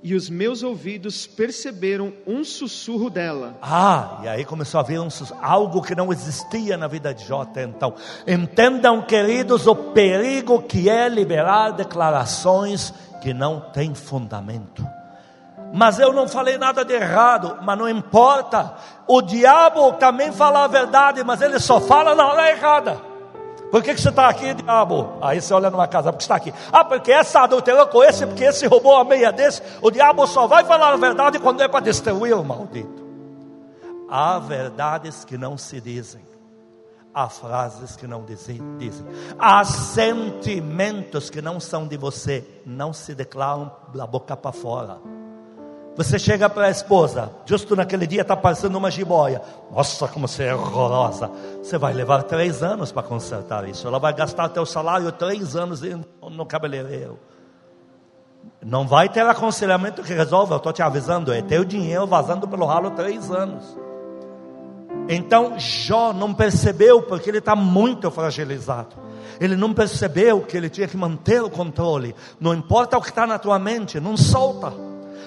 [0.00, 3.56] E os meus ouvidos perceberam um sussurro dela.
[3.62, 5.08] Ah, e aí começou a vir um,
[5.40, 7.94] algo que não existia na vida de Jó até então.
[8.26, 14.84] Entendam, queridos, o perigo que é liberar declarações que não têm fundamento.
[15.72, 18.74] Mas eu não falei nada de errado, mas não importa.
[19.06, 23.00] O diabo também fala a verdade, mas ele só fala na hora errada.
[23.70, 25.14] Por que, que você está aqui, diabo?
[25.22, 26.52] Aí você olha numa casa, porque está aqui.
[26.70, 29.62] Ah, porque essa adulterou com esse, porque esse roubou a meia desse.
[29.80, 33.02] O diabo só vai falar a verdade quando é para destruir o maldito.
[34.10, 36.20] Há verdades que não se dizem.
[37.14, 39.06] Há frases que não dizem, dizem.
[39.38, 44.98] Há sentimentos que não são de você, não se declaram da boca para fora.
[45.94, 49.42] Você chega para a esposa, justo naquele dia está passando uma jiboia.
[49.70, 51.30] Nossa, como você é horrorosa.
[51.62, 53.86] Você vai levar três anos para consertar isso.
[53.86, 55.82] Ela vai gastar teu salário três anos
[56.30, 57.18] no cabeleireiro.
[58.64, 62.64] Não vai ter aconselhamento que resolva, eu estou te avisando, é teu dinheiro vazando pelo
[62.64, 63.76] ralo três anos.
[65.08, 68.96] Então Jó não percebeu, porque ele está muito fragilizado.
[69.38, 72.14] Ele não percebeu que ele tinha que manter o controle.
[72.40, 74.72] Não importa o que está na tua mente, não solta.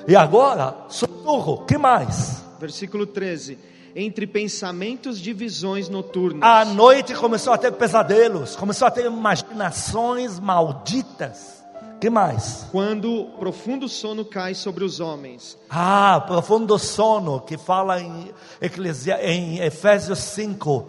[0.07, 2.43] E agora, sussurro, que mais?
[2.59, 3.57] Versículo 13.
[3.95, 6.43] Entre pensamentos de visões noturnas.
[6.43, 11.63] À noite começou a ter pesadelos, começou a ter imaginações malditas.
[11.99, 12.67] Que mais?
[12.71, 15.57] Quando profundo sono cai sobre os homens.
[15.69, 20.87] Ah, profundo sono, que fala em, Eclesia, em Efésios 5.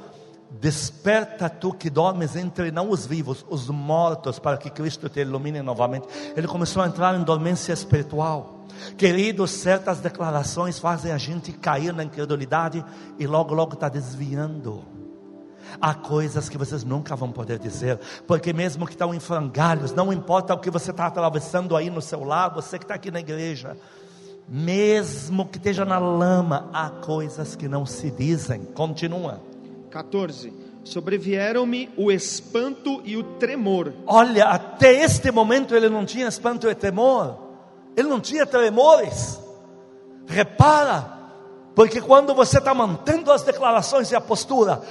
[0.50, 5.62] Desperta tu que dormes entre não os vivos, os mortos, para que Cristo te ilumine
[5.62, 6.06] novamente.
[6.36, 8.55] Ele começou a entrar em dormência espiritual.
[8.96, 12.84] Queridos, certas declarações fazem a gente cair na incredulidade
[13.18, 14.84] e logo, logo está desviando.
[15.80, 20.12] Há coisas que vocês nunca vão poder dizer, porque mesmo que estão em frangalhos, não
[20.12, 23.20] importa o que você está atravessando aí no seu lar, você que está aqui na
[23.20, 23.76] igreja,
[24.48, 28.62] mesmo que esteja na lama, há coisas que não se dizem.
[28.62, 29.40] Continua.
[29.90, 30.52] 14.
[30.84, 33.92] Sobrevieram-me o espanto e o tremor.
[34.06, 37.45] Olha, até este momento ele não tinha espanto e temor,
[37.96, 39.40] ele não tinha tremores.
[40.26, 41.16] Repara,
[41.74, 44.82] porque quando você está mantendo as declarações e a postura,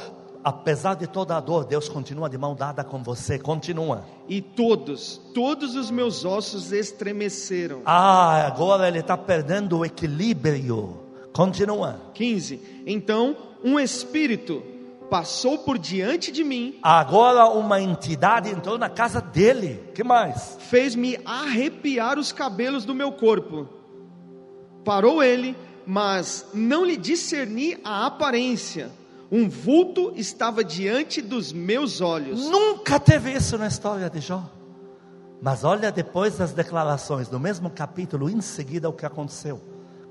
[0.44, 3.38] apesar de toda a dor, Deus continua de mão dada com você.
[3.38, 4.06] Continua.
[4.28, 7.82] E todos, todos os meus ossos estremeceram.
[7.86, 11.00] Ah, agora ele está perdendo o equilíbrio.
[11.34, 12.00] Continua.
[12.14, 12.84] 15.
[12.88, 14.62] Então um espírito
[15.10, 19.84] passou por diante de mim, Agora uma entidade entrou na casa dele.
[19.94, 20.58] Que mais?
[20.70, 23.68] fez-me arrepiar os cabelos do meu corpo.
[24.84, 28.92] Parou ele, mas não lhe discerni a aparência.
[29.32, 32.50] Um vulto estava diante dos meus olhos.
[32.50, 34.44] Nunca teve isso na história de Jó.
[35.42, 39.62] Mas olha depois das declarações, no mesmo capítulo, em seguida, o que aconteceu.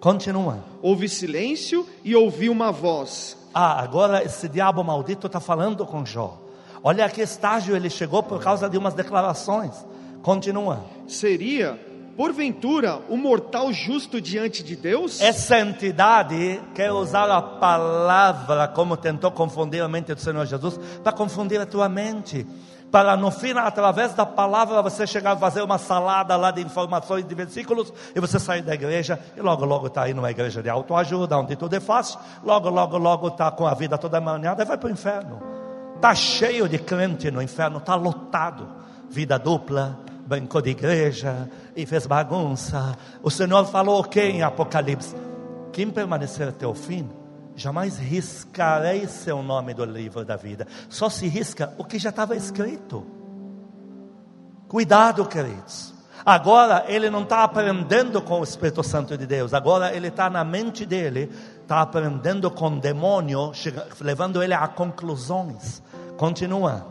[0.01, 0.65] Continua.
[0.83, 3.37] Houve silêncio e ouvi uma voz.
[3.55, 6.41] Ah, agora esse diabo maldito está falando com Jó.
[6.83, 9.73] Olha a que estágio ele chegou por causa de umas declarações.
[10.23, 10.85] Continua.
[11.07, 11.81] Seria,
[12.17, 15.21] porventura, o mortal justo diante de Deus?
[15.21, 21.13] Essa entidade quer usar a palavra como tentou confundir a mente do Senhor Jesus, para
[21.13, 22.45] confundir a tua mente.
[22.95, 27.27] Para no fim, através da palavra, você chegar a fazer uma salada lá de informações,
[27.27, 30.69] de versículos, e você sair da igreja, e logo, logo está aí numa igreja de
[30.69, 34.65] autoajuda, onde tudo é fácil, logo, logo, logo está com a vida toda manhada e
[34.65, 35.43] vai para o inferno.
[35.97, 38.69] Está cheio de crente no inferno, está lotado.
[39.11, 42.97] Vida dupla, brincou de igreja e fez bagunça.
[43.25, 45.17] O Senhor falou o que em Apocalipse?
[45.73, 47.11] Quem permanecer até o fim,
[47.57, 50.67] jamais riscarei seu nome do livro da vida.
[50.89, 53.07] Só se risca o que já estava escrito.
[54.69, 55.95] Cuidado, queridos.
[56.25, 59.53] Agora ele não está aprendendo com o Espírito Santo de Deus.
[59.53, 63.53] Agora ele está na mente dele, está aprendendo com o demônio,
[64.01, 65.83] levando ele a conclusões.
[66.17, 66.87] Continua.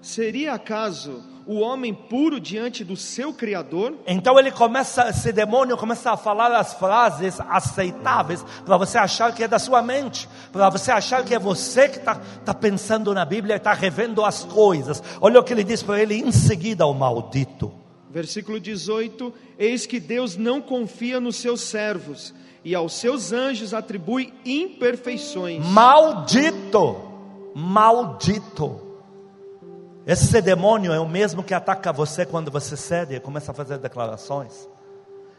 [0.00, 3.94] Seria acaso o homem puro diante do seu Criador?
[4.06, 9.42] Então ele começa, esse demônio começa a falar as frases aceitáveis para você achar que
[9.42, 13.24] é da sua mente, para você achar que é você que está tá pensando na
[13.24, 15.02] Bíblia e está revendo as coisas.
[15.20, 17.72] Olha o que ele diz para ele em seguida, o maldito.
[18.10, 24.32] Versículo 18: Eis que Deus não confia nos seus servos, e aos seus anjos atribui
[24.44, 25.64] imperfeições.
[25.64, 27.00] Maldito,
[27.54, 28.91] maldito.
[30.06, 33.78] Esse demônio é o mesmo que ataca você quando você cede e começa a fazer
[33.78, 34.68] declarações.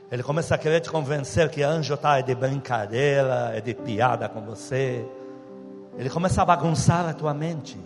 [0.10, 4.41] Ele começa a querer te convencer que anjo está de brincadeira, é de piada com
[4.41, 5.06] você.
[5.97, 7.78] Ele começa a bagunçar a tua mente.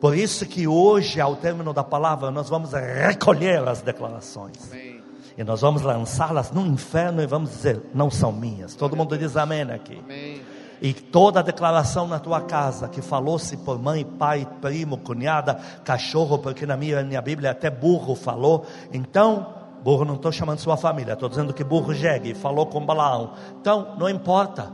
[0.00, 4.72] Por isso que hoje, ao término da palavra, nós vamos recolher as declarações.
[4.72, 5.02] Amém.
[5.36, 8.74] E nós vamos lançá-las no inferno e vamos dizer, não são minhas.
[8.74, 9.98] Todo mundo diz amém aqui.
[9.98, 10.40] Amém.
[10.80, 16.64] E toda declaração na tua casa que falou-se por mãe, pai, primo, cunhada, cachorro, porque
[16.64, 18.64] na minha, minha Bíblia até burro falou.
[18.92, 23.34] Então, burro não estou chamando sua família, estou dizendo que burro jegue, falou com Balaão.
[23.60, 24.72] Então, não importa.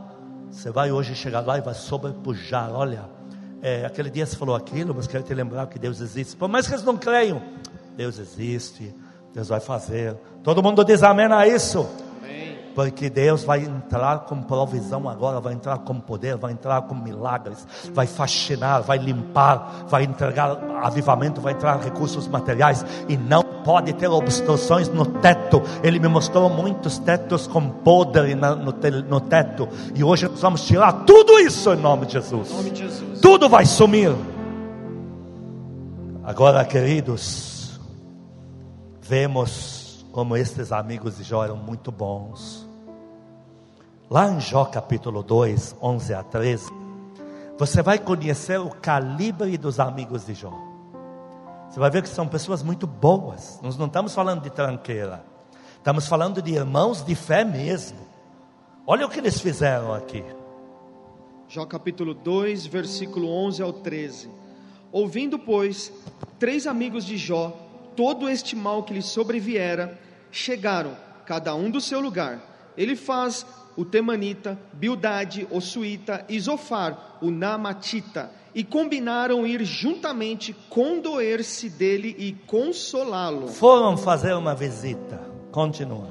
[0.49, 2.71] Você vai hoje chegar lá e vai sobrepujar.
[2.73, 3.03] Olha,
[3.61, 6.37] é, aquele dia você falou aquilo, mas quero te lembrar que Deus existe.
[6.37, 7.41] Por mais que eles não creiam,
[7.97, 8.95] Deus existe,
[9.33, 10.15] Deus vai fazer.
[10.41, 11.85] Todo mundo diz amém a isso.
[12.77, 17.65] Porque Deus vai entrar com provisão agora, vai entrar com poder, vai entrar com milagres,
[17.91, 24.07] vai fascinar, vai limpar, vai entregar avivamento, vai entrar recursos materiais e não pode ter
[24.07, 25.59] obstruções no teto.
[25.81, 30.61] Ele me mostrou muitos tetos com podre no, te- no teto e hoje nós vamos
[30.61, 32.51] tirar tudo isso em nome de Jesus.
[32.51, 33.19] Nome de Jesus.
[33.21, 34.15] Tudo vai sumir.
[36.23, 37.79] Agora, queridos,
[39.01, 42.66] vemos como estes amigos de Jó eram muito bons.
[44.09, 46.71] Lá em Jó capítulo 2, 11 a 13,
[47.59, 50.53] você vai conhecer o calibre dos amigos de Jó.
[51.69, 53.59] Você vai ver que são pessoas muito boas.
[53.61, 55.25] Nós não estamos falando de tranqueira.
[55.75, 57.97] Estamos falando de irmãos de fé mesmo.
[58.85, 60.23] Olha o que eles fizeram aqui.
[61.49, 64.29] Jó capítulo 2, versículo 11 ao 13.
[64.89, 65.91] Ouvindo, pois,
[66.39, 67.49] três amigos de Jó,
[67.93, 69.99] todo este mal que lhe sobreviera,
[70.31, 72.39] chegaram, cada um do seu lugar.
[72.77, 73.45] Ele faz
[73.77, 82.15] o Temanita, Bildade, o Suíta e Zofar, o Namatita, e combinaram ir juntamente condoer-se dele
[82.17, 83.47] e consolá-lo.
[83.47, 85.21] Foram fazer uma visita.
[85.51, 86.09] Continua.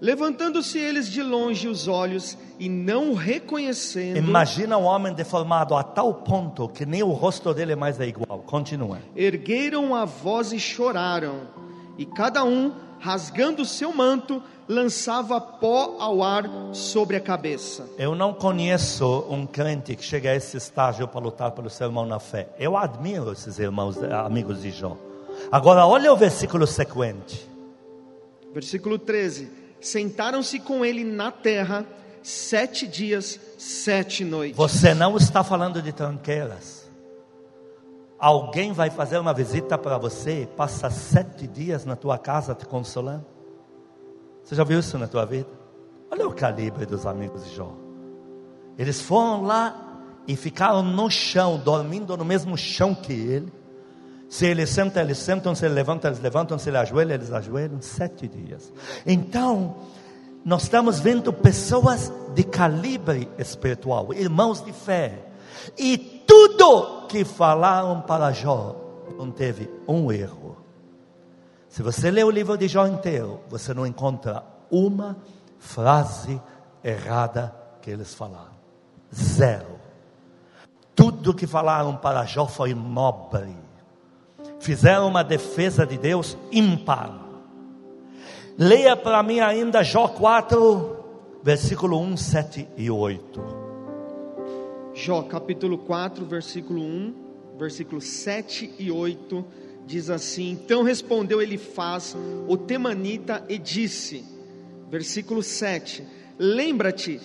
[0.00, 6.12] Levantando-se eles de longe os olhos e não reconhecendo, Imagina um homem deformado a tal
[6.14, 8.40] ponto que nem o rosto dele mais é igual.
[8.40, 8.98] Continua.
[9.14, 11.42] ergueram a voz e choraram,
[11.96, 12.72] e cada um,
[13.04, 17.86] rasgando seu manto, lançava pó ao ar sobre a cabeça.
[17.98, 22.06] Eu não conheço um crente que chega a esse estágio para lutar pelo seu irmão
[22.06, 22.48] na fé.
[22.58, 24.96] Eu admiro esses irmãos, eh, amigos de Jó.
[25.52, 27.46] Agora, olha o versículo sequente.
[28.54, 29.50] Versículo 13:
[29.82, 31.84] Sentaram-se com ele na terra
[32.22, 34.56] sete dias, sete noites.
[34.56, 36.83] Você não está falando de tranqueiras.
[38.18, 43.26] Alguém vai fazer uma visita para você passa sete dias na tua casa te consolando.
[44.42, 45.48] Você já viu isso na tua vida?
[46.10, 47.74] Olha o calibre dos amigos de Jó.
[48.78, 53.52] Eles foram lá e ficaram no chão, dormindo no mesmo chão que ele.
[54.28, 57.80] Se ele senta, eles sentam, se ele levanta, eles levantam, se ele ajoelha, eles ajoelham.
[57.80, 58.72] Sete dias.
[59.06, 59.76] Então,
[60.44, 65.23] nós estamos vendo pessoas de calibre espiritual, irmãos de fé,
[65.78, 68.76] e tudo que falaram para Jó
[69.16, 70.56] não teve um erro.
[71.68, 75.16] Se você lê o livro de Jó inteiro, você não encontra uma
[75.58, 76.40] frase
[76.82, 78.54] errada que eles falaram.
[79.14, 79.80] Zero.
[80.94, 83.64] Tudo que falaram para Jó foi nobre
[84.64, 87.20] fizeram uma defesa de Deus ímpar.
[88.56, 91.04] Leia para mim ainda Jó 4,
[91.42, 93.63] versículo 1, 7 e 8.
[94.94, 97.14] Jó capítulo 4, versículo 1,
[97.58, 99.44] versículo 7 e 8
[99.84, 104.24] diz assim: Então respondeu Elifaz, o temanita, e disse,
[104.88, 106.04] versículo 7:
[106.38, 107.20] Lembra-te,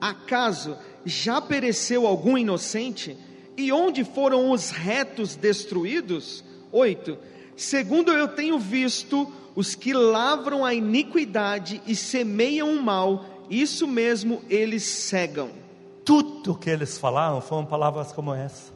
[0.00, 3.16] acaso já pereceu algum inocente?
[3.56, 6.44] E onde foram os retos destruídos?
[6.70, 7.18] 8.
[7.56, 14.40] Segundo eu tenho visto, os que lavram a iniquidade e semeiam o mal, isso mesmo
[14.48, 15.61] eles cegam.
[16.04, 18.72] Tudo que eles falaram foram palavras como essa.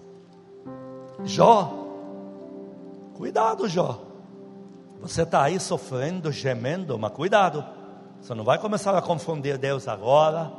[1.25, 1.73] Jó,
[3.15, 4.01] cuidado, Jó.
[5.01, 7.65] Você está aí sofrendo, gemendo, mas cuidado.
[8.21, 10.51] Você não vai começar a confundir Deus agora.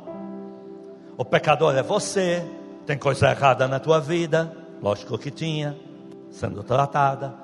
[1.16, 2.44] O pecador é você.
[2.86, 4.56] Tem coisa errada na tua vida.
[4.80, 5.76] Lógico que tinha
[6.30, 7.34] sendo tratada.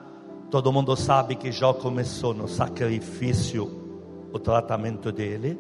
[0.51, 5.59] Todo mundo sabe que Jó começou no sacrifício o tratamento dele.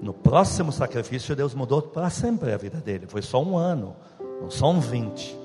[0.00, 3.06] No próximo sacrifício, Deus mudou para sempre a vida dele.
[3.06, 3.96] Foi só um ano,
[4.40, 5.36] não são 20.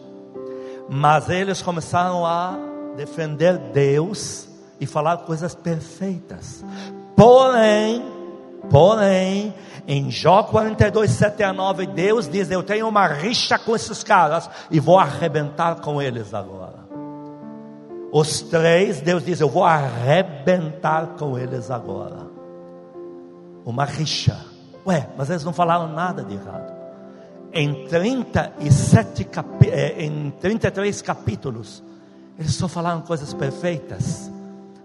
[0.90, 2.58] Mas eles começaram a
[2.96, 4.48] defender Deus
[4.80, 6.66] e falar coisas perfeitas.
[7.16, 8.04] Porém,
[8.70, 9.54] porém,
[9.88, 14.50] em Jó 42, 7 a 9, Deus diz: Eu tenho uma rixa com esses caras
[14.70, 16.82] e vou arrebentar com eles agora.
[18.12, 22.31] Os três, Deus diz: Eu vou arrebentar com eles agora.
[23.66, 24.46] Uma rixa.
[24.86, 26.72] Ué, mas eles não falaram nada de errado.
[27.54, 31.84] Em 37 capi eh, em 33 capítulos,
[32.40, 34.32] eles só falaram coisas perfeitas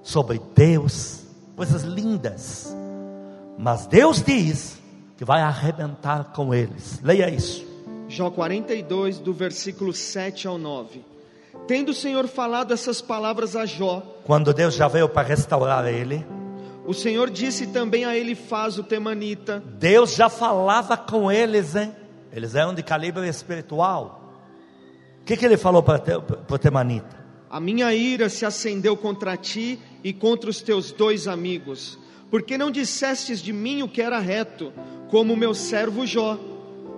[0.03, 1.23] sobre Deus,
[1.55, 2.77] coisas lindas.
[3.59, 4.79] Mas Deus diz
[5.17, 7.01] que vai arrebentar com eles.
[7.03, 7.65] Leia isso.
[8.09, 11.05] Jó 42, do versículo 7 ao 9.
[11.67, 16.25] Tendo o Senhor falado essas palavras a Jó, quando Deus já veio para restaurar ele,
[16.87, 19.63] o Senhor disse também a ele faz o temanita.
[19.79, 21.93] Deus já falava com eles, hein?
[22.33, 24.33] Eles eram de calibre espiritual.
[25.21, 26.01] O que, que ele falou para
[26.49, 27.25] o temanita?
[27.51, 31.99] A minha ira se acendeu contra ti e contra os teus dois amigos,
[32.31, 34.73] porque não dissestes de mim o que era reto,
[35.09, 36.39] como meu servo Jó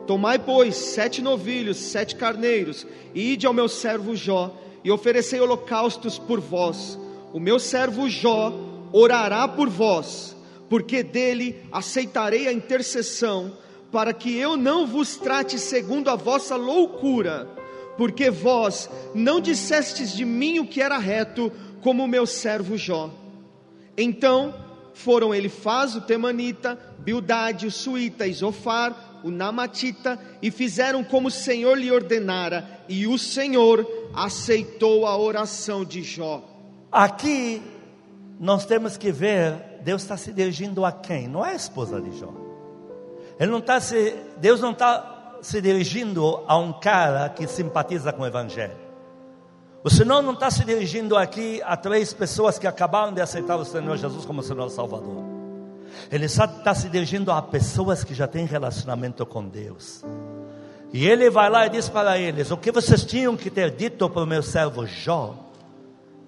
[0.08, 6.18] Tomai, pois, sete novilhos, sete carneiros, e ide ao meu servo Jó, e oferecei holocaustos
[6.18, 6.98] por vós.
[7.30, 8.50] O meu servo Jó
[8.92, 10.36] orará por vós,
[10.68, 13.56] porque dele aceitarei a intercessão,
[13.90, 17.48] para que eu não vos trate segundo a vossa loucura,
[17.96, 23.10] porque vós não dissestes de mim o que era reto, como o meu servo Jó.
[23.96, 24.54] Então
[24.92, 31.78] foram Elifaz, o Temanita, Bildade, o Suíta Zofar, o Namatita, e fizeram como o Senhor
[31.78, 36.44] lhe ordenara, e o Senhor aceitou a oração de Jó.
[36.90, 37.62] Aqui
[38.38, 41.26] nós temos que ver, Deus está se dirigindo a quem?
[41.26, 42.32] Não é a esposa de Jó.
[43.38, 48.22] Ele não está se, Deus não está se dirigindo a um cara que simpatiza com
[48.22, 48.76] o Evangelho.
[49.82, 53.64] O Senhor não está se dirigindo aqui a três pessoas que acabaram de aceitar o
[53.64, 55.24] Senhor Jesus como Senhor Salvador.
[56.10, 60.04] Ele está se dirigindo a pessoas que já têm relacionamento com Deus.
[60.92, 64.08] E ele vai lá e diz para eles: O que vocês tinham que ter dito
[64.10, 65.47] para o meu servo Jó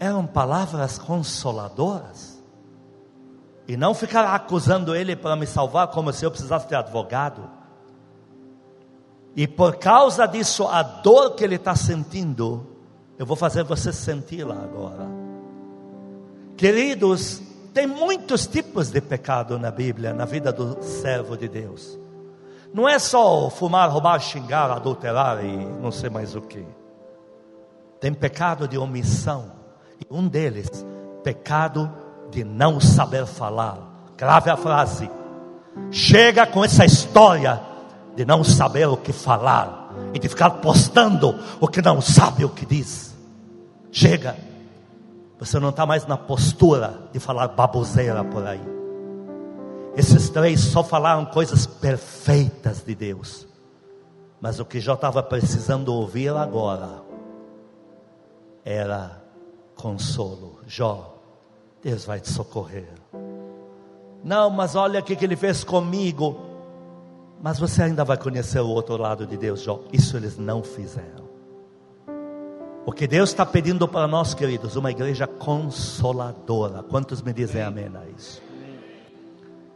[0.01, 2.43] eram palavras consoladoras.
[3.69, 7.49] E não ficar acusando ele para me salvar como se eu precisasse ter advogado.
[9.37, 12.67] E por causa disso, a dor que ele está sentindo,
[13.19, 15.07] eu vou fazer você senti-la agora.
[16.57, 17.41] Queridos,
[17.73, 21.99] tem muitos tipos de pecado na Bíblia, na vida do servo de Deus.
[22.73, 26.67] Não é só fumar, roubar, xingar, adulterar e não sei mais o que.
[28.01, 29.60] Tem pecado de omissão.
[30.01, 30.85] E um deles,
[31.23, 31.91] pecado
[32.31, 33.79] de não saber falar.
[34.17, 35.11] Grave a frase.
[35.91, 37.61] Chega com essa história
[38.17, 42.49] de não saber o que falar e de ficar postando o que não sabe o
[42.49, 43.15] que diz.
[43.91, 44.37] Chega.
[45.39, 48.61] Você não está mais na postura de falar baboseira por aí.
[49.97, 53.47] Esses três só falaram coisas perfeitas de Deus.
[54.41, 57.03] Mas o que Jó estava precisando ouvir agora
[58.65, 59.20] era
[59.81, 60.61] consolo.
[60.67, 61.17] Jó,
[61.83, 62.89] Deus vai te socorrer.
[64.23, 66.39] Não, mas olha o que, ele fez comigo.
[67.43, 69.81] Mas você ainda vai conhecer o outro lado de Deus, Jó.
[69.93, 71.31] Isso eles não fizeram.
[72.85, 76.83] O que Deus está pedindo para nós, queridos, uma igreja consoladora.
[76.83, 78.43] Quantos me dizem amém a isso?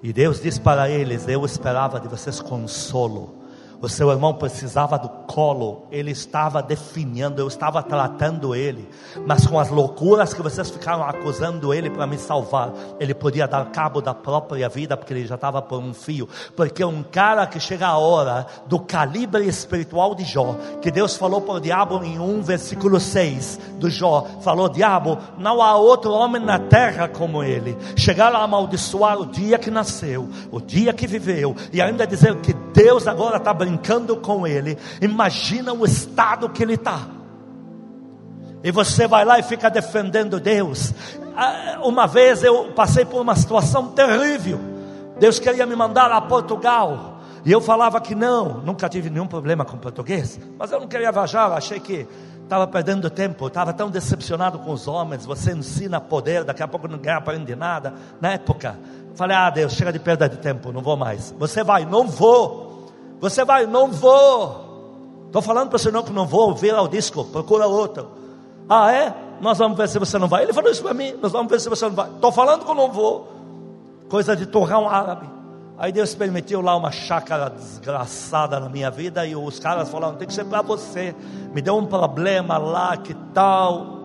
[0.03, 3.44] E Deus diz para eles: Eu esperava de vocês consolo
[3.85, 8.89] o seu irmão precisava do colo, ele estava definhando, eu estava tratando ele,
[9.27, 13.67] mas com as loucuras que vocês ficaram acusando ele para me salvar, ele podia dar
[13.67, 16.29] cabo da própria vida, porque ele já estava por um fio.
[16.57, 21.41] Porque um cara que chega a hora do calibre espiritual de Jó, que Deus falou
[21.41, 26.43] para o diabo em 1 versículo 6 do Jó: falou, diabo, não há outro homem
[26.43, 27.77] na terra como ele.
[27.97, 32.55] Chegar a amaldiçoar o dia que nasceu, o dia que viveu, e ainda dizer que
[32.73, 37.09] Deus agora está brincando brincando com ele, imagina o estado que ele está.
[38.63, 40.95] E você vai lá e fica defendendo Deus.
[41.37, 44.59] Ah, uma vez eu passei por uma situação terrível.
[45.19, 47.21] Deus queria me mandar a Portugal.
[47.45, 50.41] E eu falava que não, nunca tive nenhum problema com português.
[50.59, 52.07] Mas eu não queria viajar, achei que
[52.43, 55.27] estava perdendo tempo, estava tão decepcionado com os homens.
[55.27, 57.93] Você ensina poder, daqui a pouco ninguém aprende nada.
[58.19, 58.79] Na época,
[59.15, 61.35] falei: Ah, Deus, chega de perda de tempo, não vou mais.
[61.39, 62.74] Você vai, não vou.
[63.21, 65.25] Você vai, não vou.
[65.27, 68.09] Estou falando para você não que não vou, vira o disco, procura outro.
[68.69, 69.15] Ah, é?
[69.41, 70.45] Nós vamos ver se você não vai.
[70.45, 72.09] Ele falou isso para mim, nós vamos ver se você não vai.
[72.09, 73.29] Estou falando que eu não vou.
[74.09, 75.29] Coisa de torrão árabe.
[75.77, 80.29] Aí Deus permitiu lá uma chácara desgraçada na minha vida e os caras falaram: tem
[80.29, 81.15] que ser para você.
[81.53, 84.05] Me deu um problema lá, que tal.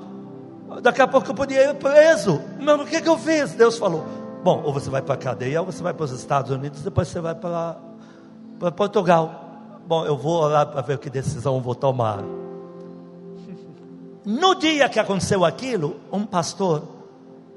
[0.82, 2.42] Daqui a pouco eu podia ir preso.
[2.60, 3.54] Mas o que, que eu fiz?
[3.54, 4.04] Deus falou:
[4.44, 7.08] bom, ou você vai para a cadeia, ou você vai para os Estados Unidos, depois
[7.08, 7.78] você vai para
[8.60, 9.80] para Portugal.
[9.88, 12.24] Bom, eu vou orar para ver que decisão vou tomar.
[14.26, 16.84] No dia que aconteceu aquilo, um pastor,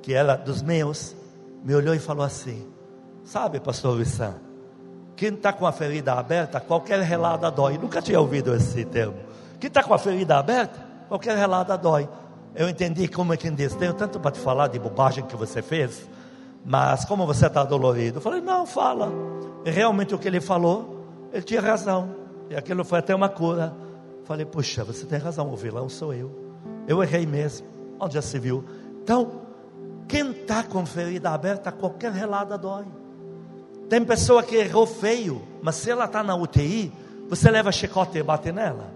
[0.00, 1.14] que era dos meus,
[1.62, 2.66] me olhou e falou assim:
[3.24, 4.36] Sabe, pastor Wissan,
[5.16, 7.76] quem está com a ferida aberta, qualquer relada dói.
[7.76, 9.16] Nunca tinha ouvido esse termo.
[9.61, 12.09] Quem está com a ferida aberta, qualquer relada dói.
[12.55, 15.61] Eu entendi como é que diz: Tenho tanto para te falar de bobagem que você
[15.61, 16.09] fez,
[16.64, 18.18] mas como você está dolorido?
[18.18, 19.12] Eu falei: Não, fala.
[19.64, 22.14] E realmente o que ele falou, ele tinha razão.
[22.50, 23.74] E aquilo foi até uma cura.
[24.24, 26.30] Falei, puxa, você tem razão, o vilão sou eu.
[26.86, 27.66] Eu errei mesmo.
[27.98, 28.64] Onde já se viu?
[29.02, 29.42] Então,
[30.08, 32.84] quem está com ferida aberta, qualquer relada dói.
[33.88, 36.92] Tem pessoa que errou feio, mas se ela está na UTI,
[37.28, 38.92] você leva chicote e bate nela?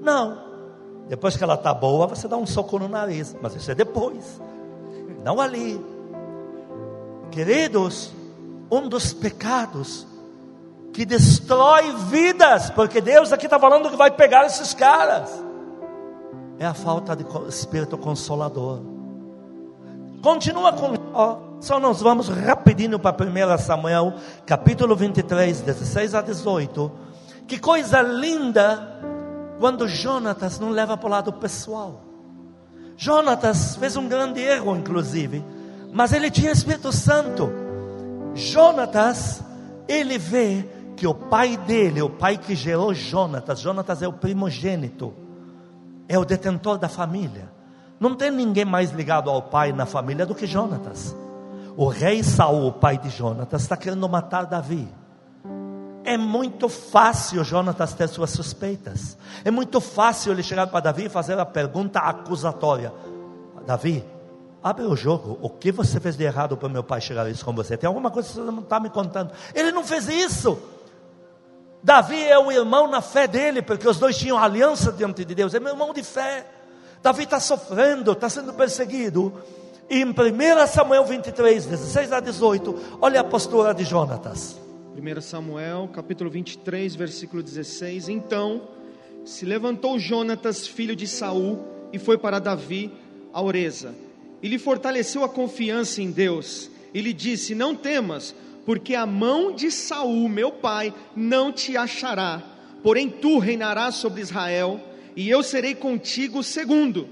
[0.00, 0.38] Não.
[1.08, 4.40] Depois que ela está boa, você dá um soco no nariz, mas isso é depois,
[5.24, 5.80] não ali.
[7.30, 8.12] Queridos,
[8.70, 10.06] um dos pecados
[10.92, 15.30] que destrói vidas, porque Deus aqui está falando que vai pegar esses caras,
[16.58, 18.80] é a falta de espírito consolador.
[20.20, 24.14] Continua com ó, só nós vamos rapidinho para 1 Samuel,
[24.44, 26.92] capítulo 23, 16 a 18.
[27.46, 29.00] Que coisa linda
[29.58, 32.02] quando Jonatas não leva para o lado pessoal.
[32.96, 35.44] Jonatas fez um grande erro, inclusive,
[35.92, 37.50] mas ele tinha Espírito Santo.
[38.34, 39.42] Jonatas,
[39.88, 40.64] ele vê
[40.96, 45.14] que o pai dele, o pai que gerou Jonatas, Jonatas é o primogênito,
[46.08, 47.50] é o detentor da família.
[47.98, 51.14] Não tem ninguém mais ligado ao pai na família do que Jonatas.
[51.76, 54.88] O rei Saul, o pai de Jonatas, está querendo matar Davi.
[56.04, 59.16] É muito fácil Jonatas ter suas suspeitas.
[59.44, 62.92] É muito fácil ele chegar para Davi e fazer a pergunta acusatória:
[63.66, 64.04] Davi,
[64.62, 65.38] Abre o jogo.
[65.40, 67.76] O que você fez de errado para meu pai chegar a isso com você?
[67.76, 69.32] Tem alguma coisa que você não está me contando?
[69.54, 70.58] Ele não fez isso.
[71.82, 75.54] Davi é o irmão na fé dele, porque os dois tinham aliança diante de Deus.
[75.54, 76.46] É meu irmão de fé.
[77.02, 79.32] Davi está sofrendo, está sendo perseguido.
[79.88, 80.14] E em 1
[80.66, 84.60] Samuel 23, 16 a 18, olha a postura de Jonatas.
[84.94, 88.10] 1 Samuel, capítulo 23, versículo 16.
[88.10, 88.68] Então
[89.24, 92.92] se levantou Jonatas, filho de Saul, e foi para Davi
[93.32, 93.94] a Oreza
[94.42, 96.70] e lhe fortaleceu a confiança em Deus.
[96.92, 98.34] E lhe disse: Não temas,
[98.64, 102.42] porque a mão de Saul, meu pai, não te achará.
[102.82, 104.80] Porém tu reinarás sobre Israel,
[105.14, 107.08] e eu serei contigo segundo.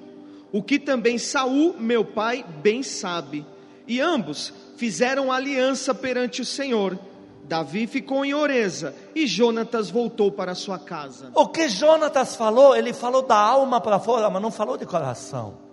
[0.50, 3.44] O que também Saul, meu pai, bem sabe.
[3.86, 6.98] E ambos fizeram aliança perante o Senhor.
[7.44, 11.30] Davi ficou em Oreza e Jonatas voltou para sua casa.
[11.34, 15.67] O que Jonatas falou, ele falou da alma para fora, mas não falou de coração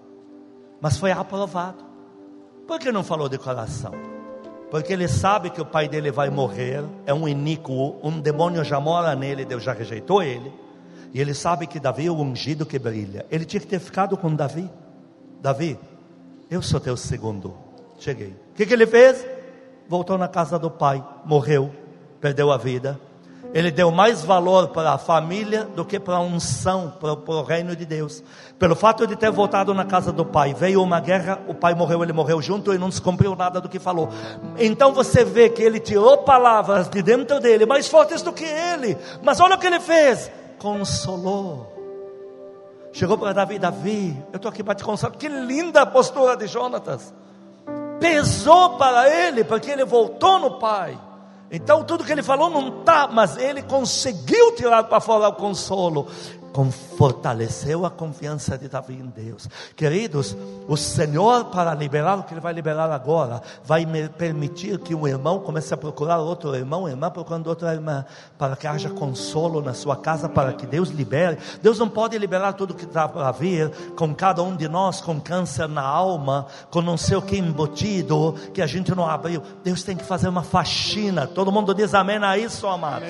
[0.86, 1.84] mas foi aprovado.
[2.68, 3.92] Por que não falou de coração?
[4.70, 8.80] Porque ele sabe que o pai dele vai morrer, é um iníquo, um demônio já
[8.80, 10.54] mora nele, Deus já rejeitou ele.
[11.12, 13.26] E ele sabe que Davi é o ungido que brilha.
[13.32, 14.70] Ele tinha que ter ficado com Davi.
[15.42, 15.80] Davi,
[16.52, 17.56] eu sou teu segundo.
[17.98, 18.36] Cheguei.
[18.52, 19.26] O que, que ele fez?
[19.90, 21.74] Voltou na casa do pai, morreu,
[22.22, 23.02] perdeu a vida
[23.56, 27.42] ele deu mais valor para a família do que para a unção, para, para o
[27.42, 28.22] reino de Deus.
[28.60, 32.04] Pelo fato de ter voltado na casa do pai, veio uma guerra, o pai morreu,
[32.04, 34.10] ele morreu junto e não se cumpriu nada do que falou.
[34.60, 38.98] Então você vê que ele tirou palavras de dentro dele, mais fortes do que ele.
[39.24, 40.30] Mas olha o que ele fez:
[40.60, 41.72] consolou.
[42.92, 45.16] Chegou para Davi, Davi, eu estou aqui para te consolar.
[45.16, 47.14] Que linda a postura de Jonatas.
[48.02, 51.00] Pesou para ele, porque ele voltou no pai.
[51.52, 56.08] Então tudo que ele falou não está, mas ele conseguiu tirar para fora o consolo
[56.64, 59.50] fortaleceu a confiança de Davi em Deus.
[59.76, 60.36] Queridos,
[60.68, 63.86] o Senhor, para liberar o que Ele vai liberar agora, vai
[64.18, 68.06] permitir que um irmão comece a procurar outro irmão, irmã procurando outra irmã,
[68.38, 71.38] para que haja consolo na sua casa, para que Deus libere.
[71.62, 75.20] Deus não pode liberar tudo que está para vir, com cada um de nós com
[75.20, 79.42] câncer na alma, com não sei o que embutido, que a gente não abriu.
[79.64, 81.28] Deus tem que fazer uma faxina.
[81.28, 83.10] Todo mundo diz amém a isso, amados.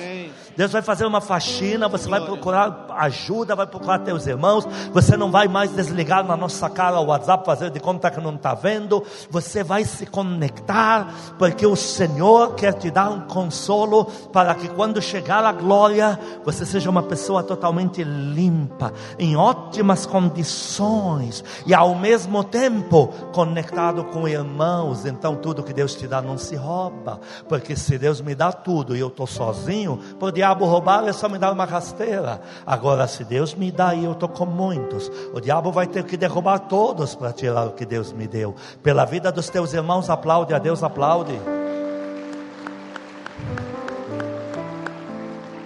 [0.56, 4.66] Deus vai fazer uma faxina, você vai procurar ajuda ajuda, vai procurar teus irmãos.
[4.92, 8.34] Você não vai mais desligar na nossa cara o WhatsApp, fazer de conta que não
[8.34, 9.04] está vendo.
[9.30, 15.02] Você vai se conectar, porque o Senhor quer te dar um consolo para que quando
[15.02, 22.42] chegar a glória, você seja uma pessoa totalmente limpa, em ótimas condições e ao mesmo
[22.42, 25.04] tempo conectado com irmãos.
[25.04, 28.96] Então tudo que Deus te dá não se rouba, porque se Deus me dá tudo
[28.96, 32.40] e eu estou sozinho, para o diabo roubar é só me dar uma rasteira.
[32.64, 36.16] Agora, se Deus me dá e eu estou com muitos, o diabo vai ter que
[36.16, 38.54] derrubar todos para tirar o que Deus me deu.
[38.82, 41.38] Pela vida dos teus irmãos, aplaude a Deus, aplaude.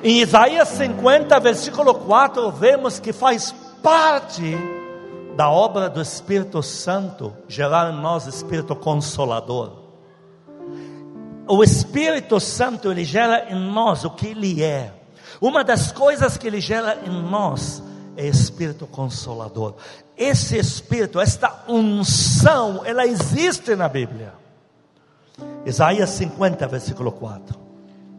[0.02, 4.56] Em Isaías 50, versículo 4, vemos que faz parte
[5.36, 9.80] da obra do Espírito Santo gerar em nós espírito consolador.
[11.46, 14.99] O Espírito Santo ele gera em nós o que ele é.
[15.41, 17.82] Uma das coisas que ele gera em nós
[18.16, 19.74] é espírito consolador.
[20.16, 24.34] Esse espírito, esta unção, ela existe na Bíblia.
[25.64, 27.59] Isaías 50, versículo 4.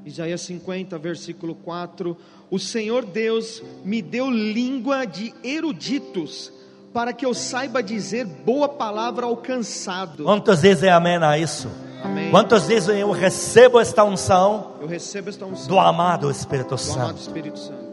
[0.04, 2.18] Isaías 50, versículo 4.
[2.50, 6.52] O Senhor Deus me deu língua de eruditos,
[6.92, 10.24] para que eu saiba dizer boa palavra ao cansado.
[10.24, 11.70] Quantos dizem amém a isso?
[12.04, 12.32] Amém.
[12.32, 14.74] Quantos dizem eu recebo esta unção?
[14.82, 17.00] Eu recebo esta unção do amado Espírito Santo.
[17.00, 17.92] amado Espírito Santo.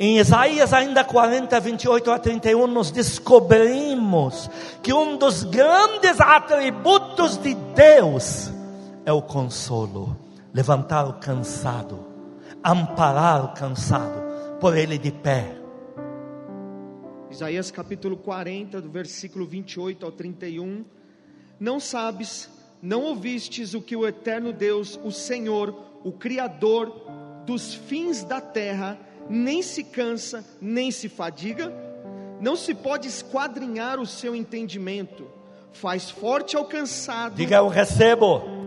[0.00, 4.48] Em Isaías ainda 40, 28 a 31, nós descobrimos
[4.80, 8.48] que um dos grandes atributos de Deus
[9.04, 10.16] é o consolo,
[10.54, 11.98] levantar o cansado,
[12.62, 14.22] amparar o cansado,
[14.60, 15.56] por ele de pé.
[17.28, 20.84] Isaías capítulo 40, do versículo 28 ao 31.
[21.58, 22.48] Não sabes,
[22.80, 27.02] não ouvistes o que o eterno Deus, o Senhor, o Criador
[27.44, 28.98] dos fins da terra,
[29.28, 31.72] nem se cansa, nem se fadiga?
[32.40, 35.28] Não se pode esquadrinhar o seu entendimento,
[35.72, 38.57] faz forte ao cansado Diga eu recebo.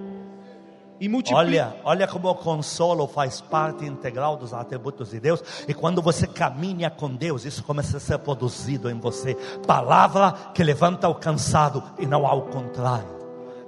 [1.02, 1.42] E multiplica.
[1.42, 5.44] Olha, olha como o consolo faz parte integral dos atributos de Deus.
[5.68, 9.34] E quando você caminha com Deus, isso começa a ser produzido em você.
[9.66, 13.20] Palavra que levanta o cansado e não ao contrário.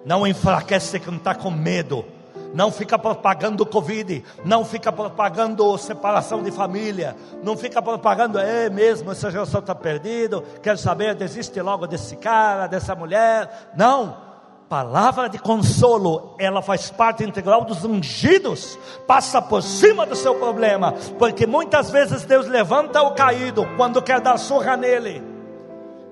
[0.06, 2.06] Não enfraquece quem está com medo.
[2.54, 4.24] Não fica propagando Covid.
[4.46, 7.16] Não fica propagando separação de família.
[7.42, 10.44] Não fica propagando, é mesmo, essa geração está perdido.
[10.62, 13.72] Quero saber, desiste logo desse cara, dessa mulher.
[13.76, 14.33] Não
[14.74, 20.94] palavra de consolo, ela faz parte integral dos ungidos, passa por cima do seu problema,
[21.20, 25.22] porque muitas vezes Deus levanta o caído quando quer dar surra nele,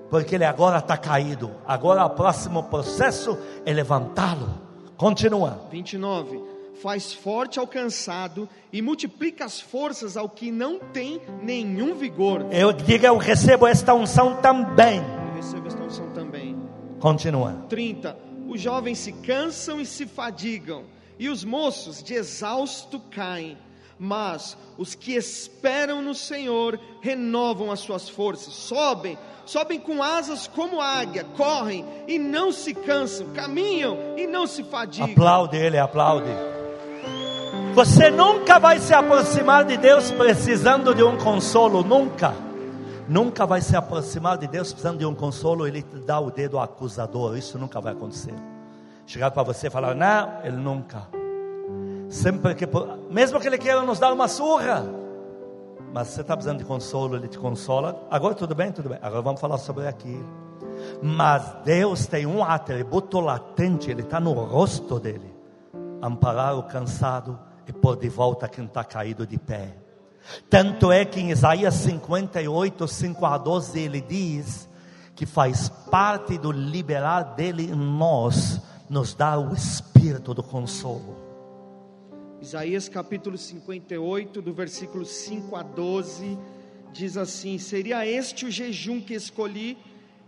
[0.08, 3.36] porque ele agora está caído, agora o próximo processo
[3.66, 4.48] é levantá-lo.
[4.96, 5.62] Continua.
[5.68, 6.40] 29.
[6.80, 12.46] Faz forte ao cansado e multiplica as forças ao que não tem nenhum vigor.
[12.52, 14.98] Eu digo, eu recebo esta unção também.
[15.00, 16.56] Eu recebo esta unção também.
[17.00, 17.64] Continua.
[17.68, 18.30] 30.
[18.52, 20.84] Os jovens se cansam e se fadigam,
[21.18, 23.56] e os moços de exausto caem.
[23.98, 30.82] Mas os que esperam no Senhor renovam as suas forças, sobem, sobem com asas como
[30.82, 35.12] águia, correm e não se cansam, caminham e não se fadigam.
[35.12, 36.28] Aplaude ele, aplaude.
[37.72, 42.51] Você nunca vai se aproximar de Deus precisando de um consolo, nunca.
[43.12, 46.58] Nunca vai se aproximar de Deus precisando de um consolo, ele te dá o dedo
[46.58, 47.36] acusador.
[47.36, 48.34] Isso nunca vai acontecer.
[49.06, 51.06] chegar para você e falar: Não, ele nunca.
[52.08, 52.66] Sempre que,
[53.10, 54.86] mesmo que ele queira nos dar uma surra,
[55.92, 58.02] mas você está precisando de consolo, ele te consola.
[58.10, 58.98] Agora tudo bem, tudo bem.
[59.02, 60.26] Agora vamos falar sobre aquilo.
[61.02, 65.34] Mas Deus tem um atributo latente, ele está no rosto dele:
[66.00, 69.81] amparar o cansado e pôr de volta quem está caído de pé.
[70.48, 74.68] Tanto é que em Isaías 58, 5 a 12, ele diz
[75.14, 81.16] que faz parte do liberar dele em nós, nos dá o espírito do consolo.
[82.40, 86.38] Isaías capítulo 58, do versículo 5 a 12,
[86.92, 89.78] diz assim: Seria este o jejum que escolhi,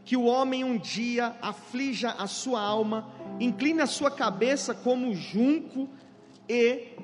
[0.04, 3.08] que o homem um dia aflija a sua alma,
[3.40, 5.88] incline a sua cabeça como junco
[6.48, 6.94] e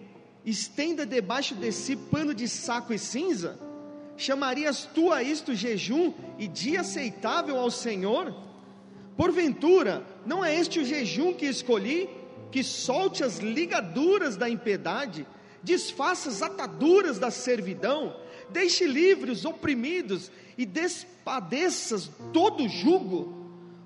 [0.44, 3.58] estenda debaixo de si pano de saco e cinza?
[4.16, 8.34] Chamarias tu a isto jejum e dia aceitável ao Senhor?
[9.16, 12.08] Porventura, não é este o jejum que escolhi,
[12.50, 15.26] que solte as ligaduras da impiedade,
[15.62, 18.16] desfaça as ataduras da servidão,
[18.50, 23.39] deixe livres os oprimidos e despadeças todo jugo?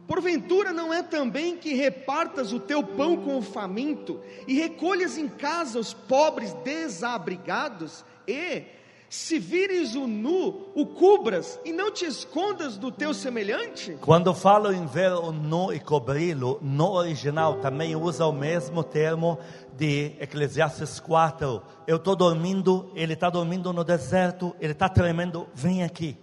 [0.07, 5.29] Porventura não é também que repartas o teu pão com o faminto e recolhas em
[5.29, 8.65] casa os pobres desabrigados e
[9.09, 13.97] se vires o nu, o cubras e não te escondas do teu semelhante?
[14.01, 19.39] Quando falo em ver o nu e cobri-lo, no original também usa o mesmo termo
[19.77, 21.63] de Eclesiastes 4.
[21.87, 26.17] Eu estou dormindo, ele está dormindo no deserto, ele está tremendo, vem aqui.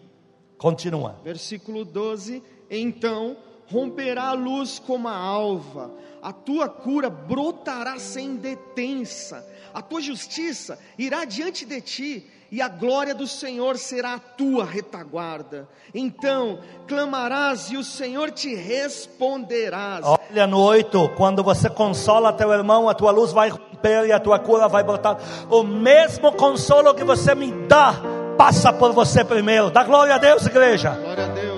[0.57, 1.17] Continua.
[1.23, 3.37] Versículo 12: Então
[3.71, 5.91] romperá a luz como a alva,
[6.21, 12.67] a tua cura brotará sem detença, a tua justiça irá diante de ti, e a
[12.67, 15.69] glória do Senhor será a tua retaguarda.
[15.93, 20.05] Então clamarás e o Senhor te responderás.
[20.05, 24.19] Olha no 8, quando você consola teu irmão, a tua luz vai romper e a
[24.19, 25.17] tua cura vai brotar.
[25.49, 27.95] O mesmo consolo que você me dá,
[28.37, 29.71] passa por você primeiro.
[29.71, 30.89] Dá glória a Deus, igreja.
[30.89, 31.50] Glória a Deus.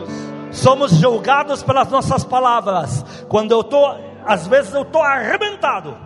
[0.53, 3.03] Somos julgados pelas nossas palavras.
[3.27, 5.97] Quando eu estou, às vezes eu estou arrebentado.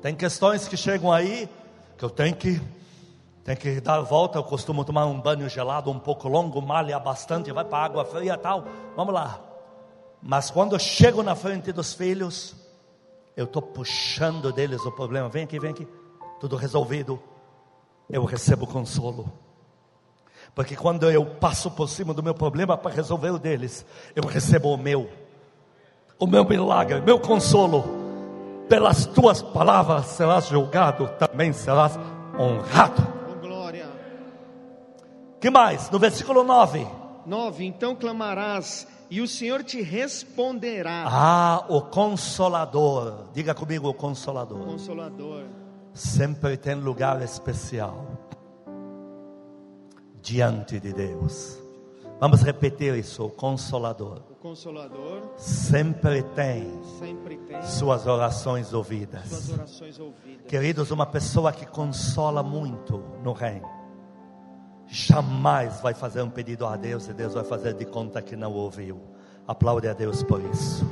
[0.00, 1.48] Tem questões que chegam aí
[1.96, 2.60] que eu tenho que
[3.42, 4.38] tem que dar volta.
[4.38, 8.38] Eu costumo tomar um banho gelado um pouco longo, malha bastante, vai para água fria
[8.38, 8.64] tal.
[8.94, 9.40] Vamos lá.
[10.22, 12.54] Mas quando eu chego na frente dos filhos,
[13.36, 15.28] eu estou puxando deles o problema.
[15.28, 15.88] Vem aqui, vem aqui.
[16.38, 17.20] Tudo resolvido.
[18.08, 19.32] Eu recebo consolo.
[20.58, 23.86] Porque quando eu passo por cima do meu problema para resolver o deles,
[24.16, 25.08] eu recebo o meu,
[26.18, 27.84] o meu milagre, meu consolo.
[28.68, 31.96] Pelas tuas palavras serás julgado, também serás
[32.36, 33.06] honrado.
[33.30, 33.86] Oh, glória.
[35.40, 35.88] Que mais?
[35.90, 36.84] No versículo 9.
[37.24, 37.64] 9.
[37.64, 41.04] Então clamarás e o Senhor te responderá.
[41.06, 43.28] Ah, o consolador.
[43.32, 44.58] Diga comigo, o consolador.
[44.58, 45.44] Consolador.
[45.94, 48.26] Sempre tem lugar especial
[50.28, 51.58] diante de Deus.
[52.20, 56.68] Vamos repetir isso: o consolador O consolador sempre tem
[56.98, 59.24] sempre tem suas orações ouvidas.
[59.26, 60.46] suas orações ouvidas.
[60.46, 63.68] Queridos, uma pessoa que consola muito no reino,
[64.86, 68.52] jamais vai fazer um pedido a Deus e Deus vai fazer de conta que não
[68.52, 69.00] ouviu.
[69.46, 70.84] Aplaude a Deus por isso.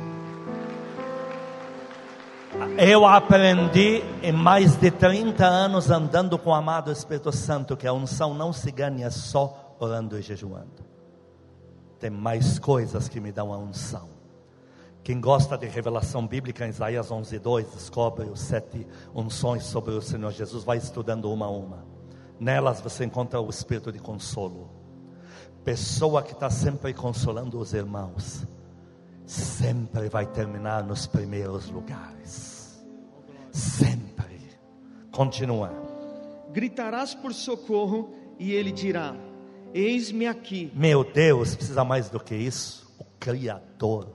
[2.79, 7.93] Eu aprendi em mais de 30 anos andando com o amado Espírito Santo que a
[7.93, 10.85] unção não se ganha só orando e jejuando.
[11.99, 14.09] Tem mais coisas que me dão a unção.
[15.03, 20.33] Quem gosta de revelação bíblica, em Isaías 11:2 descobre os sete unções sobre o Senhor
[20.33, 21.85] Jesus, vai estudando uma a uma.
[22.39, 24.69] Nelas você encontra o espírito de consolo.
[25.65, 28.47] Pessoa que está sempre consolando os irmãos,
[29.27, 32.85] sempre vai terminar nos primeiros lugares.
[33.51, 34.41] Sempre.
[35.11, 35.73] Continua.
[36.53, 39.15] Gritarás por socorro e ele dirá:
[39.75, 40.71] Eis-me aqui.
[40.75, 42.87] Meu Deus, precisa mais do que isso.
[42.99, 44.15] O Criador.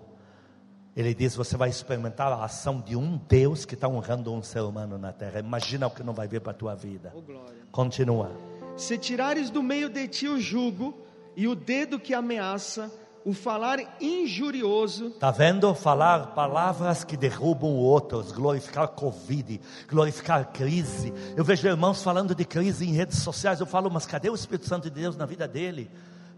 [0.95, 4.62] Ele diz: você vai experimentar a ação de um Deus que está honrando um ser
[4.62, 5.39] humano na terra.
[5.39, 7.14] Imagina o que não vai vir para a tua vida.
[7.16, 7.24] Oh.
[7.72, 8.32] Continua.
[8.76, 10.97] Se tirares do meio de ti o jugo
[11.36, 12.91] e o dedo que ameaça,
[13.24, 15.74] o falar injurioso, Tá vendo?
[15.76, 21.13] Falar palavras que derrubam outros, glorificar Covid, glorificar crise.
[21.36, 23.59] Eu vejo irmãos falando de crise em redes sociais.
[23.59, 25.89] Eu falo, mas cadê o Espírito Santo de Deus na vida dele?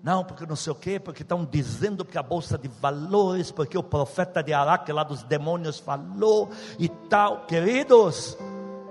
[0.03, 3.77] Não, porque não sei o quê, porque estão dizendo que a bolsa de valores, porque
[3.77, 7.45] o profeta de Araque lá dos demônios falou e tal.
[7.45, 8.37] Queridos,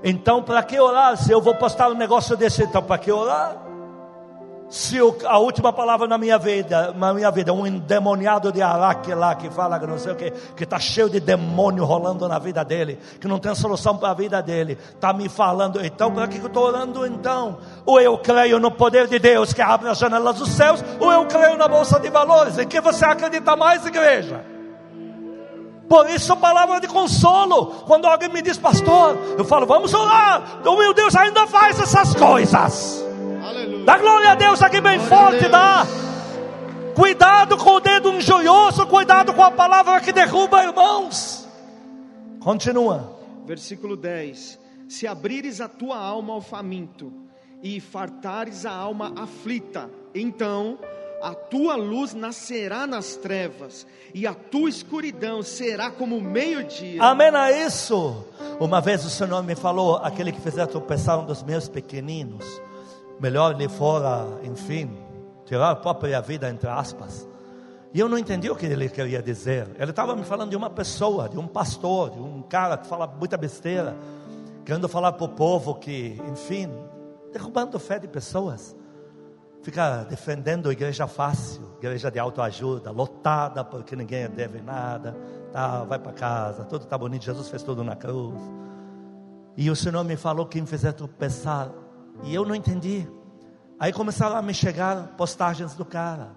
[0.03, 1.19] então para que orar?
[1.19, 3.72] Se eu vou postar um negócio desse, então para que orar?
[4.73, 4.97] Se
[5.27, 9.51] a última palavra na minha vida, na minha vida, um endemoniado de Araque lá que
[9.51, 12.99] fala que não sei o que, que está cheio de demônio rolando na vida dele,
[13.21, 16.47] que não tem solução para a vida dele, está me falando, então para que eu
[16.47, 17.59] estou orando então?
[17.85, 21.27] Ou eu creio no poder de Deus que abre as janelas dos céus, ou eu
[21.27, 22.57] creio na bolsa de valores.
[22.57, 24.43] Em que você acredita mais, igreja?
[25.87, 27.67] Por isso, palavra de consolo.
[27.87, 30.63] Quando alguém me diz, pastor, eu falo, vamos orar.
[30.65, 33.12] O meu Deus ainda faz essas coisas.
[33.53, 33.85] Aleluia.
[33.85, 35.87] Dá glória a Deus aqui bem glória forte, dá.
[36.95, 41.47] Cuidado com o dedo injurioso, cuidado com a palavra que derruba irmãos.
[42.41, 43.19] Continua.
[43.47, 47.13] Versículo 10: Se abrires a tua alma ao faminto
[47.63, 50.79] e fartares a alma aflita, então
[51.23, 57.03] a tua luz nascerá nas trevas, e a tua escuridão será como meio-dia.
[57.03, 58.25] Amém a isso.
[58.59, 62.45] Uma vez o Senhor me falou: aquele que fizer tropeçar um dos meus pequeninos,
[63.23, 64.91] melhor lhe fora, enfim,
[65.47, 67.29] tirar a própria vida, entre aspas.
[67.95, 69.69] E eu não entendi o que ele queria dizer.
[69.79, 73.07] Ele estava me falando de uma pessoa, de um pastor, de um cara que fala
[73.07, 73.97] muita besteira,
[74.65, 76.69] querendo falar para o povo que, enfim,
[77.33, 78.75] derrubando fé de pessoas
[79.63, 85.17] fica defendendo a igreja fácil, igreja de autoajuda, lotada porque ninguém deve nada,
[85.53, 88.41] tá, vai para casa, tudo está bonito, Jesus fez tudo na cruz.
[89.57, 91.71] E o Senhor me falou que me fizer tropeçar,
[92.23, 93.09] e eu não entendi.
[93.79, 96.31] Aí começaram a me chegar postagens do cara,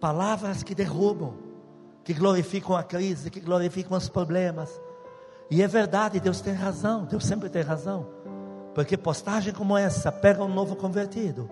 [0.00, 1.34] palavras que derrubam,
[2.04, 4.80] que glorificam a crise, que glorificam os problemas.
[5.50, 8.06] E é verdade, Deus tem razão, Deus sempre tem razão.
[8.74, 11.48] Porque postagem como essa pega um novo convertido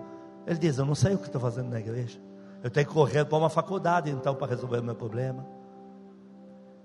[0.46, 2.20] ele diz: Eu não sei o que estou fazendo na igreja.
[2.62, 5.46] Eu tenho que correr para uma faculdade então para resolver meu problema.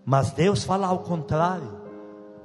[0.06, 1.84] Mas Deus fala ao contrário.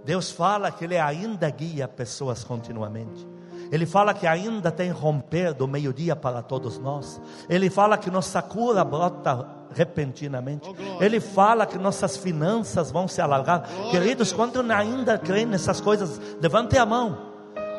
[0.05, 3.29] Deus fala que Ele ainda guia pessoas continuamente.
[3.71, 7.21] Ele fala que ainda tem romper do meio-dia para todos nós.
[7.49, 10.69] Ele fala que nossa cura brota repentinamente.
[10.69, 13.69] Oh, Ele fala que nossas finanças vão se alargar.
[13.69, 17.31] Glória Queridos, quando ainda creem nessas coisas, levante a mão.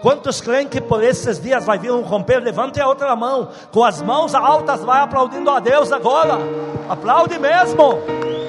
[0.02, 2.40] Quantos creem que por esses dias vai vir um romper?
[2.40, 6.40] Levante a outra mão, com as mãos altas, vai aplaudindo a Deus agora.
[6.90, 8.41] Aplaude mesmo.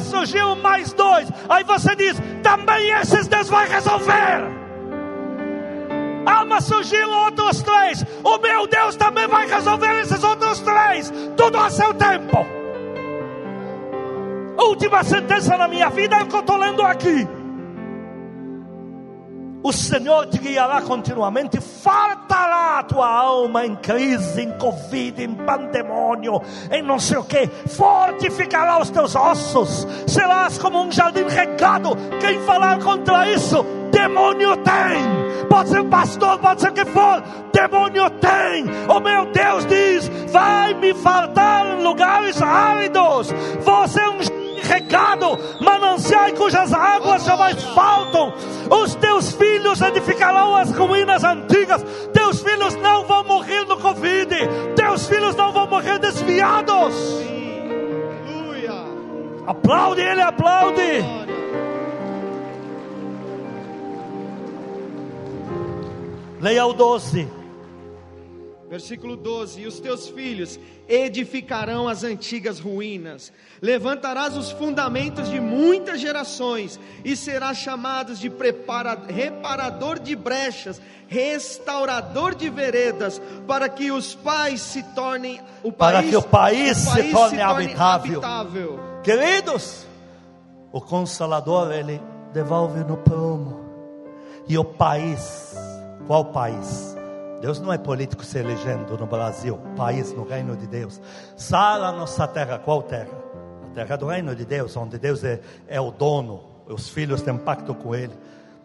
[0.00, 1.28] Surgiu mais dois.
[1.48, 4.56] Aí você diz: também esses Deus vai resolver.
[6.48, 8.04] Mas surgiram outros três.
[8.22, 11.12] O meu Deus também vai resolver esses outros três.
[11.36, 12.46] Tudo a seu tempo.
[14.58, 17.28] Última sentença na minha vida é o que eu estou lendo aqui.
[19.66, 26.40] O Senhor te guiará continuamente, fartará a tua alma em crise, em Covid, em pandemônio,
[26.70, 31.96] em não sei o que, fortificará os teus ossos, serás como um jardim regado.
[32.20, 35.48] Quem falar contra isso, demônio tem.
[35.48, 37.20] Pode ser pastor, pode ser o que for,
[37.52, 38.66] demônio tem.
[38.88, 43.32] O meu Deus diz: vai me faltar em lugares áridos.
[43.64, 44.35] Você é um
[44.66, 48.34] regado, mananciais cujas águas jamais faltam.
[48.70, 51.82] Os teus filhos edificarão as ruínas antigas.
[52.12, 54.28] Teus filhos não vão morrer no Covid.
[54.74, 56.94] Teus filhos não vão morrer desviados.
[59.46, 61.04] Aplaude ele, aplaude.
[66.40, 67.45] Leia o 12.
[68.68, 70.58] Versículo 12: E os teus filhos
[70.88, 78.30] edificarão as antigas ruínas, levantarás os fundamentos de muitas gerações, e serás chamado de
[79.08, 86.10] reparador de brechas, restaurador de veredas, para que os pais se tornem o para país,
[86.10, 88.24] que o país, o país se, torne se, torne habitável.
[88.24, 88.80] habitável.
[89.04, 89.86] Queridos,
[90.72, 92.00] o consolador ele
[92.32, 93.64] devolve no prumo,
[94.48, 95.54] e o país,
[96.06, 96.96] qual país?
[97.40, 101.00] Deus não é político se elegendo no Brasil, país, no reino de Deus.
[101.36, 103.16] Sara nossa terra, qual terra?
[103.64, 107.36] A terra do reino de Deus, onde Deus é, é o dono, os filhos têm
[107.36, 108.12] pacto com Ele.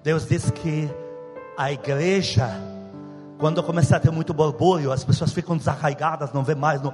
[0.04, 0.90] Deus diz que
[1.58, 2.50] a igreja,
[3.38, 6.82] quando começa a ter muito borbulho, as pessoas ficam desarraigadas, não vê mais.
[6.82, 6.94] No...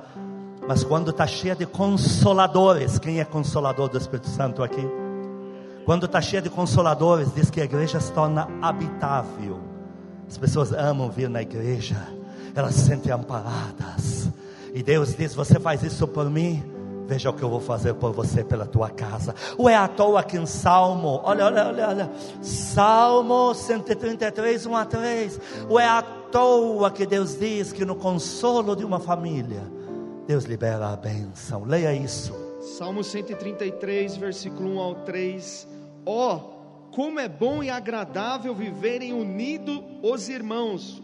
[0.68, 4.86] Mas quando está cheia de consoladores, quem é consolador do Espírito Santo aqui?
[5.86, 9.67] Quando está cheia de consoladores, diz que a igreja se torna habitável.
[10.28, 11.96] As pessoas amam vir na igreja,
[12.54, 14.30] elas se sentem amparadas.
[14.74, 16.64] E Deus diz: Você faz isso por mim,
[17.08, 19.34] Veja o que eu vou fazer por você, pela tua casa.
[19.58, 22.12] Ou é à toa que em Salmo, olha, olha, olha, olha.
[22.42, 25.40] Salmo 133, 1 a 3.
[25.70, 29.64] Ou é à toa que Deus diz que no consolo de uma família,
[30.28, 31.64] Deus libera a bênção.
[31.64, 32.36] Leia isso.
[32.78, 35.68] Salmo 133, versículo 1 ao 3.
[36.06, 36.57] Ó, oh,
[36.98, 41.00] como é bom e agradável viverem unidos os irmãos,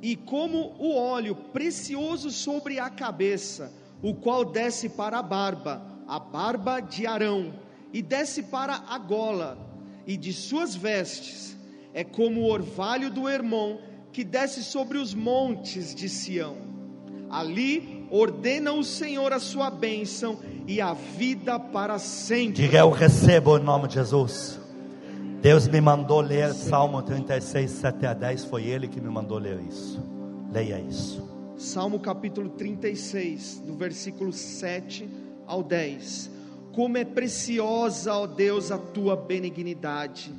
[0.00, 6.20] e como o óleo precioso sobre a cabeça o qual desce para a barba, a
[6.20, 7.52] barba de Arão,
[7.92, 9.58] e desce para a gola,
[10.06, 11.56] e de suas vestes
[11.92, 13.78] é como o orvalho do Hermon
[14.12, 16.56] que desce sobre os montes de Sião.
[17.28, 22.62] Ali ordena o Senhor a sua bênção e a vida para sempre.
[22.62, 24.61] Diga eu recebo em nome de Jesus.
[25.42, 28.44] Deus me mandou ler Salmo 36, 7 a 10.
[28.44, 30.00] Foi Ele que me mandou ler isso.
[30.52, 31.28] Leia isso.
[31.58, 35.10] Salmo capítulo 36, do versículo 7
[35.44, 36.30] ao 10.
[36.72, 40.32] Como é preciosa, ó Deus, a tua benignidade.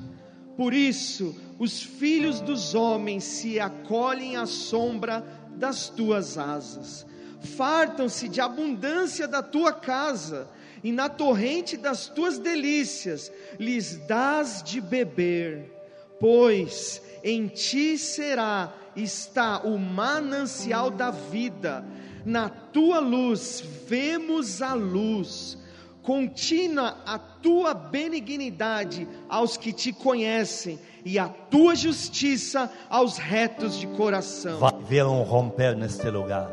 [0.55, 5.21] Por isso, os filhos dos homens se acolhem à sombra
[5.57, 7.05] das tuas asas.
[7.41, 10.47] Fartam-se de abundância da tua casa,
[10.83, 15.71] e na torrente das tuas delícias lhes dás de beber,
[16.19, 21.85] pois em ti será está o manancial da vida.
[22.25, 25.57] Na tua luz vemos a luz.
[26.01, 33.87] Contínua a tua benignidade aos que te conhecem e a tua justiça aos retos de
[33.87, 34.59] coração.
[34.59, 36.49] Vai ver um romper neste lugar.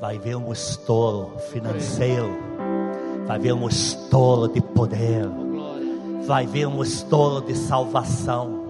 [0.00, 2.77] Vai ver um estouro financeiro.
[3.28, 5.28] Vai ver um estouro de poder.
[6.26, 8.68] Vai ver um estouro de salvação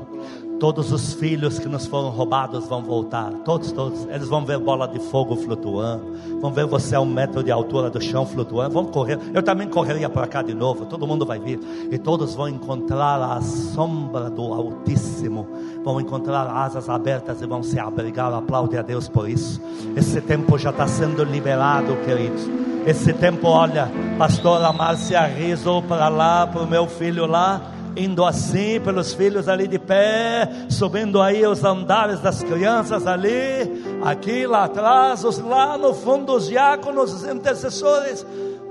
[0.58, 3.30] Todos os filhos que nos foram roubados vão voltar.
[3.44, 4.08] Todos, todos.
[4.10, 6.04] Eles vão ver bola de fogo flutuando.
[6.40, 8.74] Vão ver você a um metro de altura do chão flutuando.
[8.74, 9.20] Vão correr.
[9.32, 10.84] Eu também correria para cá de novo.
[10.86, 11.60] Todo mundo vai vir.
[11.92, 15.46] E todos vão encontrar a sombra do Altíssimo.
[15.84, 18.34] Vão encontrar asas abertas e vão se abrigar.
[18.34, 19.62] Aplaude a Deus por isso.
[19.94, 22.67] Esse tempo já está sendo liberado, queridos.
[22.86, 28.80] Esse tempo, olha, pastora Márcia Riso para lá, para o meu filho lá indo assim
[28.80, 35.24] pelos filhos ali de pé, subindo aí os andares das crianças ali, aqui lá atrás,
[35.24, 38.24] os, lá no fundo os diáconos, os intercessores,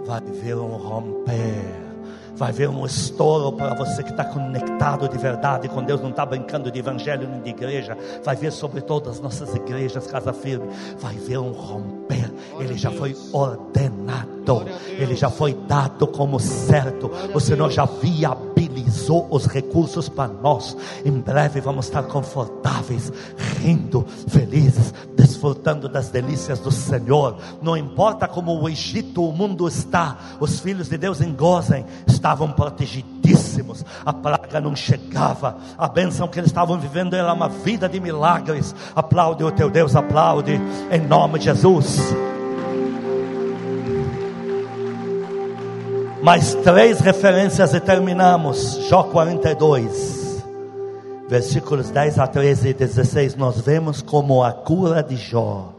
[0.06, 1.57] vai ver um romper
[2.38, 6.26] vai ver um estouro para você que está conectado de verdade com Deus, não está
[6.26, 10.68] brincando de evangelho nem de igreja, vai ver sobre todas as nossas igrejas, casa firme,
[11.00, 17.40] vai ver um romper, ele já foi ordenado, ele já foi dado como certo, o
[17.40, 23.12] Senhor já viabilizou os recursos para nós, em breve vamos estar confortáveis,
[23.60, 30.18] rindo, felizes, desfrutando das delícias do Senhor, não importa como o Egito, o mundo está,
[30.40, 36.38] os filhos de Deus engozem, está estavam protegidíssimos, a praga não chegava, a bênção que
[36.38, 38.76] eles estavam vivendo era uma vida de milagres.
[38.94, 40.60] Aplaude o teu Deus, aplaude
[40.92, 42.14] em nome de Jesus.
[46.22, 48.86] Mais três referências e terminamos.
[48.90, 50.44] Jó 42,
[51.30, 53.36] versículos 10 a 13 e 16.
[53.38, 55.74] Nós vemos como a cura de Jó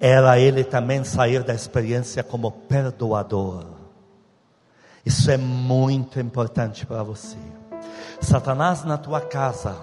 [0.00, 3.75] era ele também sair da experiência como perdoador.
[5.06, 7.36] Isso é muito importante para você.
[8.20, 9.76] Satanás na tua casa,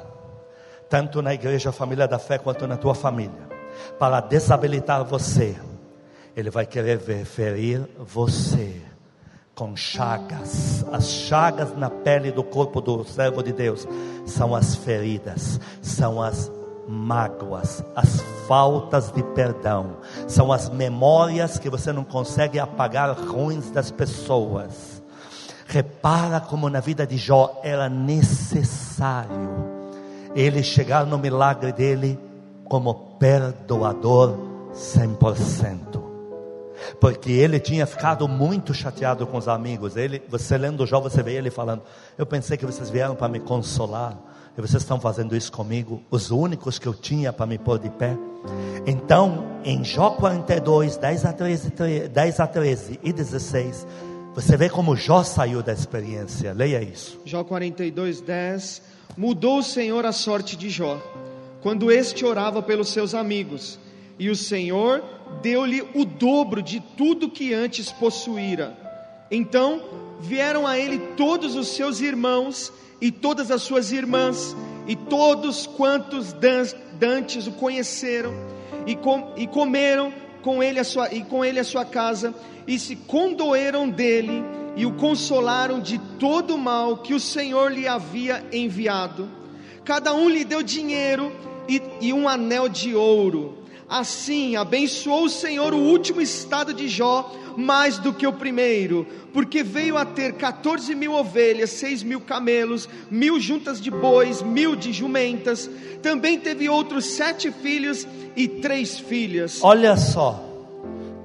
[0.89, 3.47] tanto na igreja Família da Fé quanto na tua família,
[3.97, 5.55] para desabilitar você,
[6.35, 8.81] ele vai querer ver, ferir você
[9.55, 10.85] com chagas.
[10.91, 13.87] As chagas na pele do corpo do servo de Deus
[14.25, 16.51] são as feridas, são as
[16.85, 19.95] mágoas, as faltas de perdão,
[20.27, 24.92] são as memórias que você não consegue apagar ruins das pessoas
[25.73, 29.49] Repara como na vida de Jó era necessário
[30.35, 32.19] ele chegar no milagre dele
[32.63, 34.37] como perdoador
[34.71, 35.99] 100%.
[37.01, 39.97] Porque ele tinha ficado muito chateado com os amigos.
[39.97, 41.81] Ele, você lendo Jó, você vê ele falando:
[42.19, 44.15] Eu pensei que vocês vieram para me consolar,
[44.55, 47.89] e vocês estão fazendo isso comigo, os únicos que eu tinha para me pôr de
[47.89, 48.15] pé.
[48.85, 51.73] Então, em Jó 42, 10 a 13,
[52.11, 53.87] 10 a 13 e 16,
[54.33, 56.53] você vê como Jó saiu da experiência.
[56.53, 57.21] Leia isso.
[57.23, 58.81] Jó 42, 10.
[59.15, 60.99] Mudou o Senhor a sorte de Jó,
[61.61, 63.77] quando este orava pelos seus amigos,
[64.17, 65.03] e o Senhor
[65.43, 68.75] deu-lhe o dobro de tudo que antes possuíra.
[69.29, 69.83] Então
[70.19, 74.55] vieram a ele todos os seus irmãos e todas as suas irmãs,
[74.87, 76.33] e todos quantos
[76.97, 78.33] dantes o conheceram,
[78.87, 80.11] e, com, e comeram
[80.43, 82.35] com ele a sua, e com ele a sua casa,
[82.67, 84.43] e se condoeram dele
[84.75, 89.29] e o consolaram de todo o mal que o Senhor lhe havia enviado.
[89.83, 91.31] Cada um lhe deu dinheiro
[91.67, 93.62] e, e um anel de ouro.
[93.89, 99.63] Assim abençoou o Senhor o último estado de Jó mais do que o primeiro, porque
[99.63, 104.91] veio a ter 14 mil ovelhas, seis mil camelos, mil juntas de bois, mil de
[104.91, 105.69] jumentas.
[106.01, 109.59] Também teve outros sete filhos e três filhas.
[109.61, 110.43] Olha só,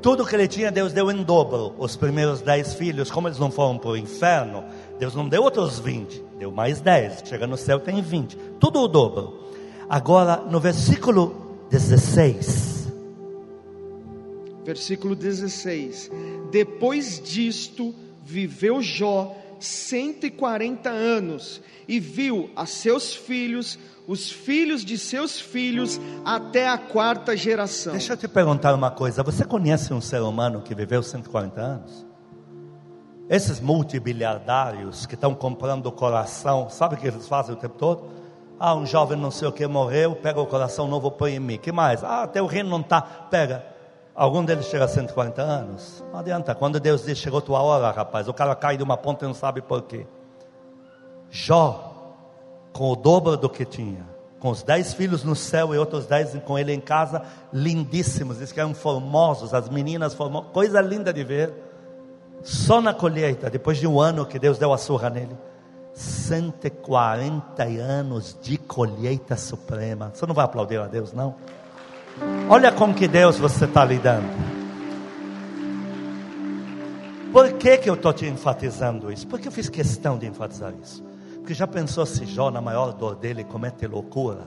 [0.02, 1.74] tudo que ele tinha, Deus deu em dobro.
[1.78, 4.64] Os primeiros dez filhos, como eles não foram para o inferno,
[4.98, 7.22] Deus não deu outros vinte, deu mais dez.
[7.24, 8.36] Chega no céu, tem vinte.
[8.60, 9.48] Tudo o dobro.
[9.88, 12.92] Agora, no versículo 16.
[14.64, 16.10] Versículo 16.
[16.50, 17.94] Depois disto,
[18.24, 26.68] viveu Jó 140 anos e viu a seus filhos, os filhos de seus filhos, até
[26.68, 27.92] a quarta geração.
[27.92, 32.06] Deixa eu te perguntar uma coisa: você conhece um ser humano que viveu 140 anos?
[33.28, 38.17] Esses multibiliardários que estão comprando o coração, sabe o que eles fazem o tempo todo?
[38.60, 41.58] Ah, um jovem não sei o que morreu, pega o coração novo, põe em mim.
[41.58, 42.02] que mais?
[42.02, 43.64] Ah, até o reino não está, pega.
[44.14, 46.04] Algum deles chega a 140 anos?
[46.12, 46.52] Não adianta.
[46.52, 49.34] Quando Deus diz, chegou tua hora, rapaz, o cara cai de uma ponta e não
[49.34, 50.06] sabe por quê.
[51.30, 52.16] Jó,
[52.72, 54.04] com o dobro do que tinha,
[54.40, 58.50] com os dez filhos no céu e outros dez com ele em casa, lindíssimos, diz
[58.50, 61.54] que eram formosos, as meninas formosas, coisa linda de ver.
[62.42, 65.36] Só na colheita, depois de um ano que Deus deu a surra nele,
[65.98, 70.12] 140 anos de colheita suprema.
[70.14, 71.34] Você não vai aplaudir a Deus, não?
[72.48, 74.28] Olha com que Deus você está lidando.
[77.32, 79.26] Por que, que eu estou te enfatizando isso?
[79.26, 81.02] Porque eu fiz questão de enfatizar isso.
[81.34, 84.46] Porque já pensou se Jó, na maior dor dele, comete loucura?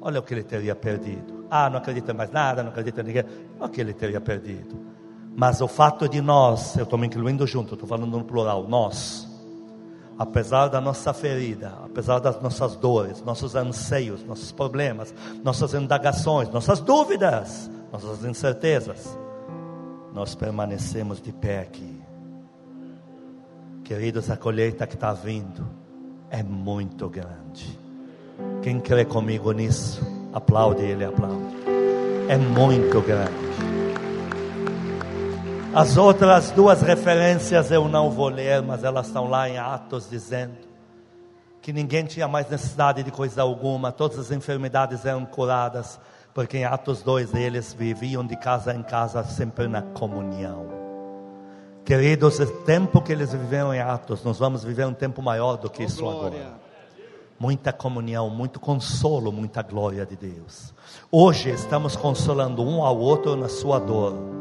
[0.00, 1.46] Olha o que ele teria perdido.
[1.48, 3.24] Ah, não acredita mais nada, não acredita em ninguém.
[3.60, 4.76] Olha o que ele teria perdido.
[5.36, 9.29] Mas o fato de nós, eu estou me incluindo junto, estou falando no plural, nós
[10.20, 16.78] apesar da nossa ferida, apesar das nossas dores, nossos anseios, nossos problemas, nossas indagações, nossas
[16.78, 19.18] dúvidas, nossas incertezas,
[20.12, 22.02] nós permanecemos de pé aqui.
[23.82, 25.66] Queridos, a colheita que está vindo
[26.28, 27.78] é muito grande.
[28.60, 30.02] Quem crê comigo nisso,
[30.34, 31.56] aplaude ele, aplaude.
[32.28, 33.89] É muito grande.
[35.72, 40.56] As outras duas referências eu não vou ler, mas elas estão lá em Atos dizendo
[41.62, 46.00] que ninguém tinha mais necessidade de coisa alguma, todas as enfermidades eram curadas,
[46.34, 50.66] porque em Atos 2 eles viviam de casa em casa sempre na comunhão.
[51.84, 55.70] Queridos, o tempo que eles viveram em Atos, nós vamos viver um tempo maior do
[55.70, 56.40] que oh, isso glória.
[56.40, 56.60] agora.
[57.38, 60.74] Muita comunhão, muito consolo, muita glória de Deus.
[61.12, 64.39] Hoje estamos consolando um ao outro na sua dor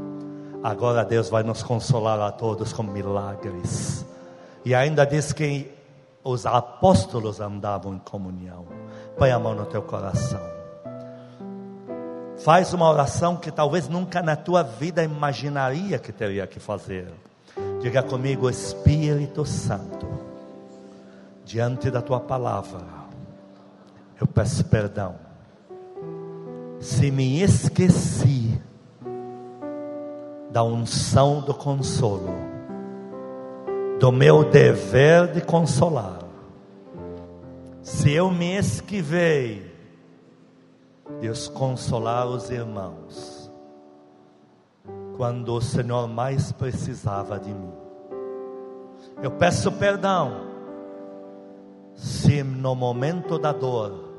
[0.64, 4.06] Agora Deus vai nos consolar a todos com milagres.
[4.66, 5.72] E ainda diz que
[6.24, 8.66] os apóstolos andavam em comunhão.
[9.18, 10.42] Põe a mão no teu coração.
[12.40, 17.08] Faz uma oração que talvez nunca na tua vida imaginaria que teria que fazer.
[17.82, 20.08] Diga comigo, Espírito Santo,
[21.46, 22.82] diante da tua palavra,
[24.20, 25.16] eu peço perdão.
[26.80, 28.62] Se me esqueci
[30.50, 32.34] da unção do consolo,
[34.00, 36.20] do meu dever de consolar.
[37.82, 39.72] Se eu me esquivei
[41.22, 43.52] de consolar os irmãos,
[45.18, 47.74] quando o Senhor mais precisava de mim,
[49.22, 50.48] eu peço perdão
[51.94, 54.10] se no momento da dor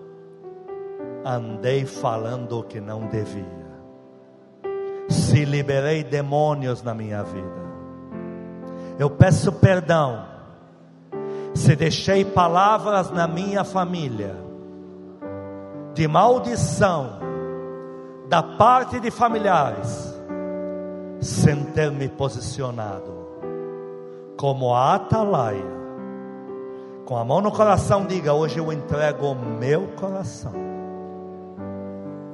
[1.24, 3.60] andei falando o que não devia
[5.11, 7.61] se liberei demônios na minha vida.
[8.99, 10.25] Eu peço perdão
[11.55, 14.37] se deixei palavras na minha família
[15.95, 17.19] de maldição
[18.29, 20.15] da parte de familiares
[21.21, 23.21] sem ter me posicionado
[24.37, 25.81] como a atalaia.
[27.05, 30.70] Com a mão no coração, diga: Hoje eu entrego o meu coração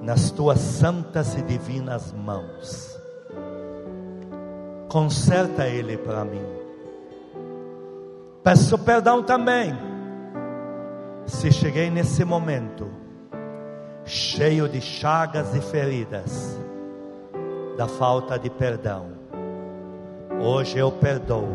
[0.07, 2.96] nas tuas santas e divinas mãos.
[4.88, 6.46] Conserta ele para mim.
[8.44, 9.76] Peço perdão também,
[11.26, 12.88] se cheguei nesse momento
[14.04, 16.57] cheio de chagas e feridas
[17.76, 19.09] da falta de perdão.
[20.40, 21.48] Hoje eu perdoo.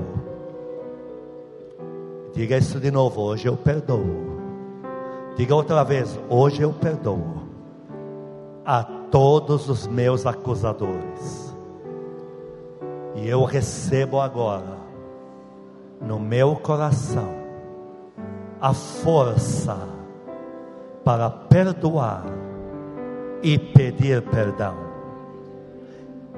[2.34, 4.42] Diga isso de novo, hoje eu perdoo.
[5.38, 7.51] Diga outra vez, hoje eu perdoo
[8.66, 11.56] a todos os meus acusadores.
[13.16, 14.78] E eu recebo agora,
[16.00, 17.34] no meu coração,
[18.60, 19.78] a força
[21.04, 22.24] para perdoar
[23.42, 24.76] e pedir perdão.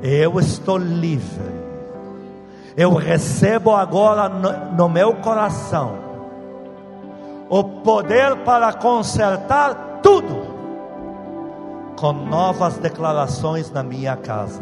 [0.01, 1.63] Eu estou livre.
[2.75, 6.03] Eu recebo agora no, no meu coração
[7.49, 10.32] o poder para consertar tudo
[12.03, 14.61] com novas declarações na minha casa.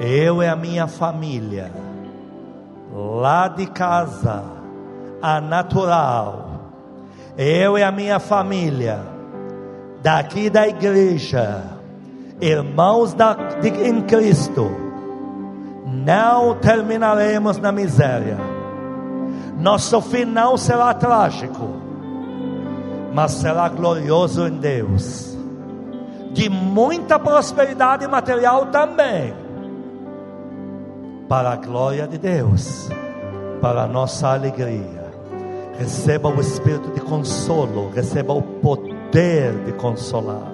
[0.00, 1.70] Eu e a minha família,
[2.92, 4.42] lá de casa,
[5.22, 6.50] a natural,
[7.38, 8.98] eu e a minha família,
[10.02, 11.62] daqui da igreja,
[12.40, 14.68] irmãos da, de, em Cristo,
[15.86, 18.36] não terminaremos na miséria.
[19.60, 21.68] Nosso final será trágico,
[23.12, 25.36] mas será glorioso em Deus.
[26.32, 29.34] De muita prosperidade material também,
[31.28, 32.88] para a glória de Deus,
[33.60, 35.00] para a nossa alegria.
[35.78, 40.52] Receba o espírito de consolo, receba o poder de consolar.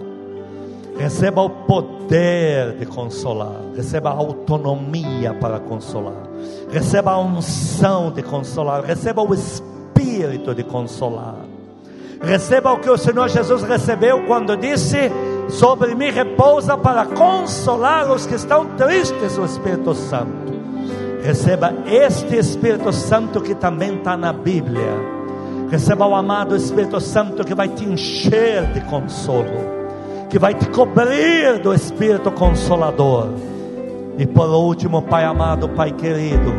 [0.98, 6.22] Receba o poder de consolar, receba a autonomia para consolar,
[6.70, 11.55] receba a unção de consolar, receba o espírito de consolar.
[12.22, 15.10] Receba o que o Senhor Jesus recebeu quando disse:
[15.48, 20.56] Sobre mim repousa para consolar os que estão tristes, o Espírito Santo.
[21.22, 25.16] Receba este Espírito Santo que também está na Bíblia.
[25.70, 29.76] Receba o amado Espírito Santo que vai te encher de consolo
[30.28, 33.28] que vai te cobrir do Espírito Consolador.
[34.18, 36.52] E por último, Pai amado, Pai querido,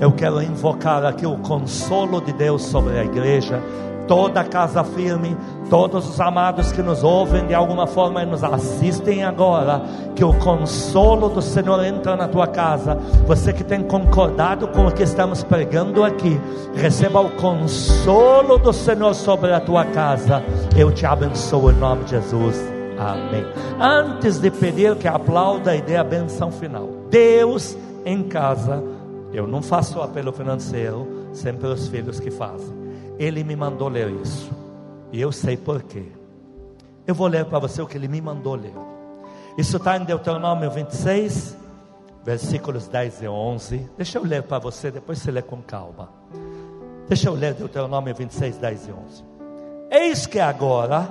[0.00, 3.60] eu quero invocar aqui o consolo de Deus sobre a igreja,
[4.06, 5.36] toda a casa firme,
[5.68, 9.82] todos os amados que nos ouvem de alguma forma e nos assistem agora,
[10.14, 12.96] que o consolo do Senhor entra na tua casa.
[13.26, 16.40] Você que tem concordado com o que estamos pregando aqui,
[16.74, 20.42] receba o consolo do Senhor sobre a tua casa.
[20.76, 22.74] Eu te abençoo em nome de Jesus.
[22.98, 23.44] Amém.
[23.80, 28.82] Antes de pedir que aplauda e dê a benção final, Deus em casa,
[29.32, 32.83] eu não faço apelo financeiro, sempre os filhos que fazem.
[33.18, 34.50] Ele me mandou ler isso,
[35.12, 36.04] e eu sei porquê.
[37.06, 38.74] Eu vou ler para você o que ele me mandou ler.
[39.56, 41.56] Isso está em Deuteronômio 26,
[42.24, 43.90] versículos 10 e 11.
[43.96, 46.08] Deixa eu ler para você, depois você lê com calma.
[47.06, 49.24] Deixa eu ler Deuteronômio 26, 10 e 11.
[49.90, 51.08] Eis que agora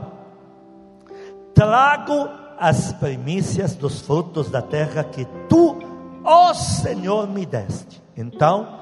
[1.54, 2.28] trago
[2.58, 5.78] as primícias dos frutos da terra que tu,
[6.24, 8.02] ó Senhor, me deste.
[8.18, 8.80] Então,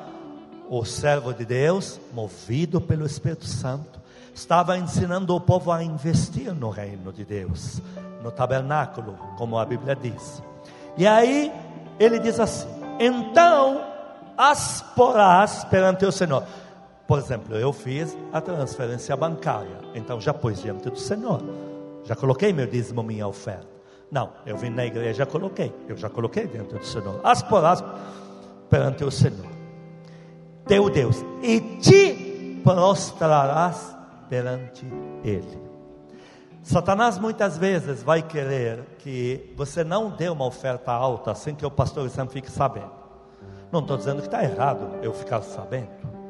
[0.71, 3.99] o servo de Deus, movido pelo Espírito Santo,
[4.33, 7.81] estava ensinando o povo a investir no reino de Deus,
[8.23, 10.41] no tabernáculo, como a Bíblia diz.
[10.97, 11.51] E aí
[11.99, 13.85] ele diz assim: então
[14.37, 16.45] as porás perante o Senhor.
[17.05, 21.41] Por exemplo, eu fiz a transferência bancária, então já pus diante do Senhor.
[22.05, 23.67] Já coloquei meu dízimo, minha oferta.
[24.09, 25.73] Não, eu vim na igreja, já coloquei.
[25.89, 27.19] Eu já coloquei dentro do Senhor.
[27.25, 27.83] As porás
[28.69, 29.50] perante o Senhor.
[30.65, 31.23] Teu Deus.
[31.41, 33.95] E te prostrarás
[34.29, 34.85] perante
[35.23, 35.59] Ele.
[36.63, 41.71] Satanás muitas vezes vai querer que você não dê uma oferta alta sem que o
[41.71, 42.91] pastor sempre fique sabendo.
[43.71, 45.89] Não estou dizendo que está errado eu ficar sabendo.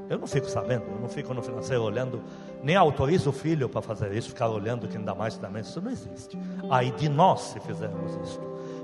[0.10, 2.22] Eu não fico sabendo, eu não fico no financeiro olhando
[2.64, 5.92] nem autoriza o filho para fazer isso, ficar olhando quem dá mais também, isso não
[5.92, 6.38] existe.
[6.70, 8.40] Aí de nós se fizermos isso,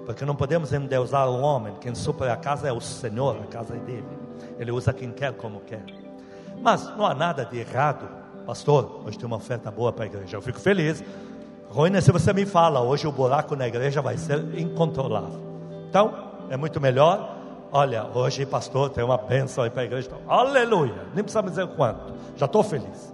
[0.05, 3.75] porque não podemos endeusar o homem, quem supre a casa é o Senhor, a casa
[3.75, 4.07] é dele,
[4.59, 5.83] ele usa quem quer como quer.
[6.61, 8.07] Mas não há nada de errado,
[8.45, 9.01] pastor.
[9.05, 11.03] Hoje tem uma oferta boa para a igreja, eu fico feliz.
[11.69, 15.39] Ruim é se você me fala, hoje o buraco na igreja vai ser incontrolável.
[15.89, 16.13] Então,
[16.49, 17.35] é muito melhor.
[17.71, 20.07] Olha, hoje, pastor, tem uma bênção aí para a igreja.
[20.07, 21.05] Então, aleluia!
[21.13, 23.13] Nem precisa me dizer quanto, já estou feliz.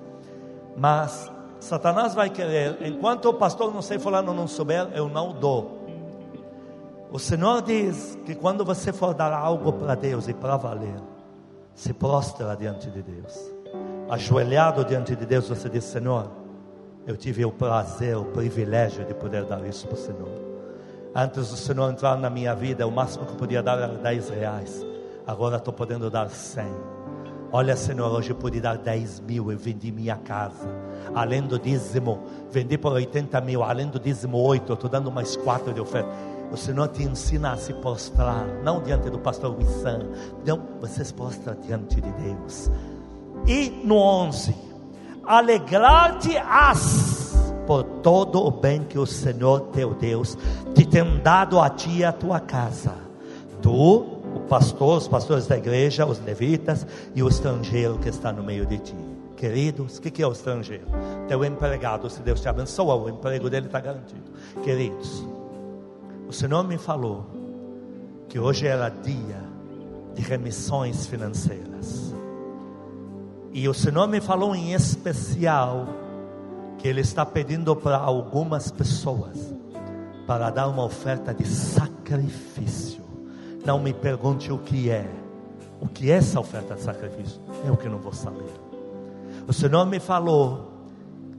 [0.77, 5.83] Mas Satanás vai querer, enquanto o pastor não sei fulano não souber, eu não dou.
[7.11, 10.95] O Senhor diz que quando você for dar algo para Deus e para valer,
[11.75, 13.51] se prostra diante de Deus.
[14.09, 16.29] Ajoelhado diante de Deus, você diz: Senhor,
[17.05, 20.53] eu tive o prazer, o privilégio de poder dar isso para o Senhor.
[21.15, 24.29] Antes do Senhor entrar na minha vida, o máximo que eu podia dar era 10
[24.29, 24.85] reais.
[25.25, 26.65] Agora estou podendo dar 100.
[27.51, 30.67] Olha, Senhor, hoje eu pude dar 10 mil, eu vendi minha casa.
[31.13, 33.61] Além do dízimo, vendi por 80 mil.
[33.61, 36.09] Além do dízimo 8, eu estou dando mais 4 de oferta.
[36.53, 40.01] O Senhor te ensina a se prostrar, não diante do pastor Wissan.
[40.45, 42.69] Não, você se prostra diante de Deus.
[43.47, 44.55] E no 11,
[45.25, 47.33] alegrar-te-ás
[47.65, 50.37] por todo o bem que o Senhor teu Deus
[50.75, 53.03] te tem dado a ti e a tua casa
[53.63, 56.85] Tu, o pastor, os pastores da igreja, os levitas
[57.15, 58.95] e o estrangeiro que está no meio de ti.
[59.37, 60.85] Queridos, o que, que é o estrangeiro?
[61.29, 64.21] Teu empregado, se Deus te abençoa, o emprego dele está garantido.
[64.61, 65.25] Queridos,
[66.33, 67.27] o Senhor me falou
[68.27, 69.39] que hoje era dia
[70.15, 72.11] de remissões financeiras.
[73.51, 75.85] E o Senhor me falou em especial
[76.79, 79.53] que Ele está pedindo para algumas pessoas
[80.25, 83.03] para dar uma oferta de sacrifício.
[83.63, 85.07] Não me pergunte o que é.
[85.79, 87.39] O que é essa oferta de sacrifício?
[87.63, 88.51] Eu que não vou saber.
[89.47, 90.71] O Senhor me falou,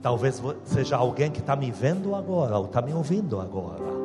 [0.01, 4.04] talvez seja alguém que está me vendo agora, ou está me ouvindo agora.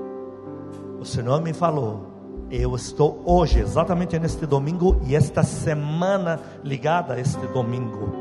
[1.01, 2.11] O Senhor me falou,
[2.51, 8.13] eu estou hoje, exatamente neste domingo, e esta semana ligada a este domingo.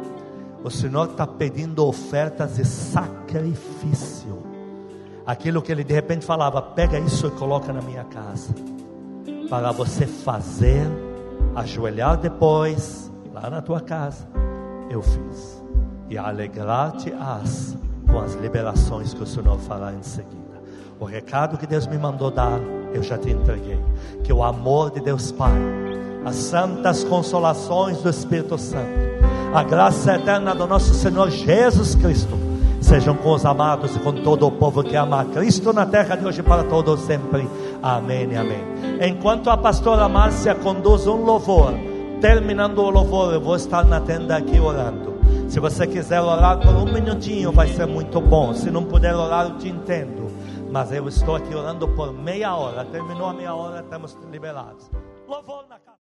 [0.63, 4.41] O Senhor está pedindo ofertas de sacrifício.
[5.25, 8.55] Aquilo que ele de repente falava, pega isso e coloca na minha casa.
[9.49, 10.87] Para você fazer,
[11.55, 14.25] ajoelhar depois, lá na tua casa.
[14.89, 15.61] Eu fiz.
[16.09, 17.77] E alegrar-te-ás
[18.09, 20.48] com as liberações que o Senhor fará em seguida.
[20.99, 22.59] O recado que Deus me mandou dar,
[22.93, 23.79] eu já te entreguei.
[24.21, 25.57] Que o amor de Deus Pai,
[26.25, 28.99] as santas consolações do Espírito Santo,
[29.53, 32.37] a graça eterna do nosso Senhor Jesus Cristo,
[32.81, 36.25] sejam com os amados e com todo o povo que ama Cristo na terra de
[36.25, 37.49] hoje para todos sempre.
[37.81, 38.63] Amém amém.
[38.99, 41.73] Enquanto a pastora Márcia conduz um louvor,
[42.19, 45.17] terminando o louvor, eu vou estar na tenda aqui orando.
[45.47, 48.53] Se você quiser orar por um minutinho, vai ser muito bom.
[48.53, 50.28] Se não puder orar, eu te entendo.
[50.71, 52.85] Mas eu estou aqui orando por meia hora.
[52.85, 54.91] Terminou a meia hora, estamos liberados.
[55.27, 55.97] Louvor na casa.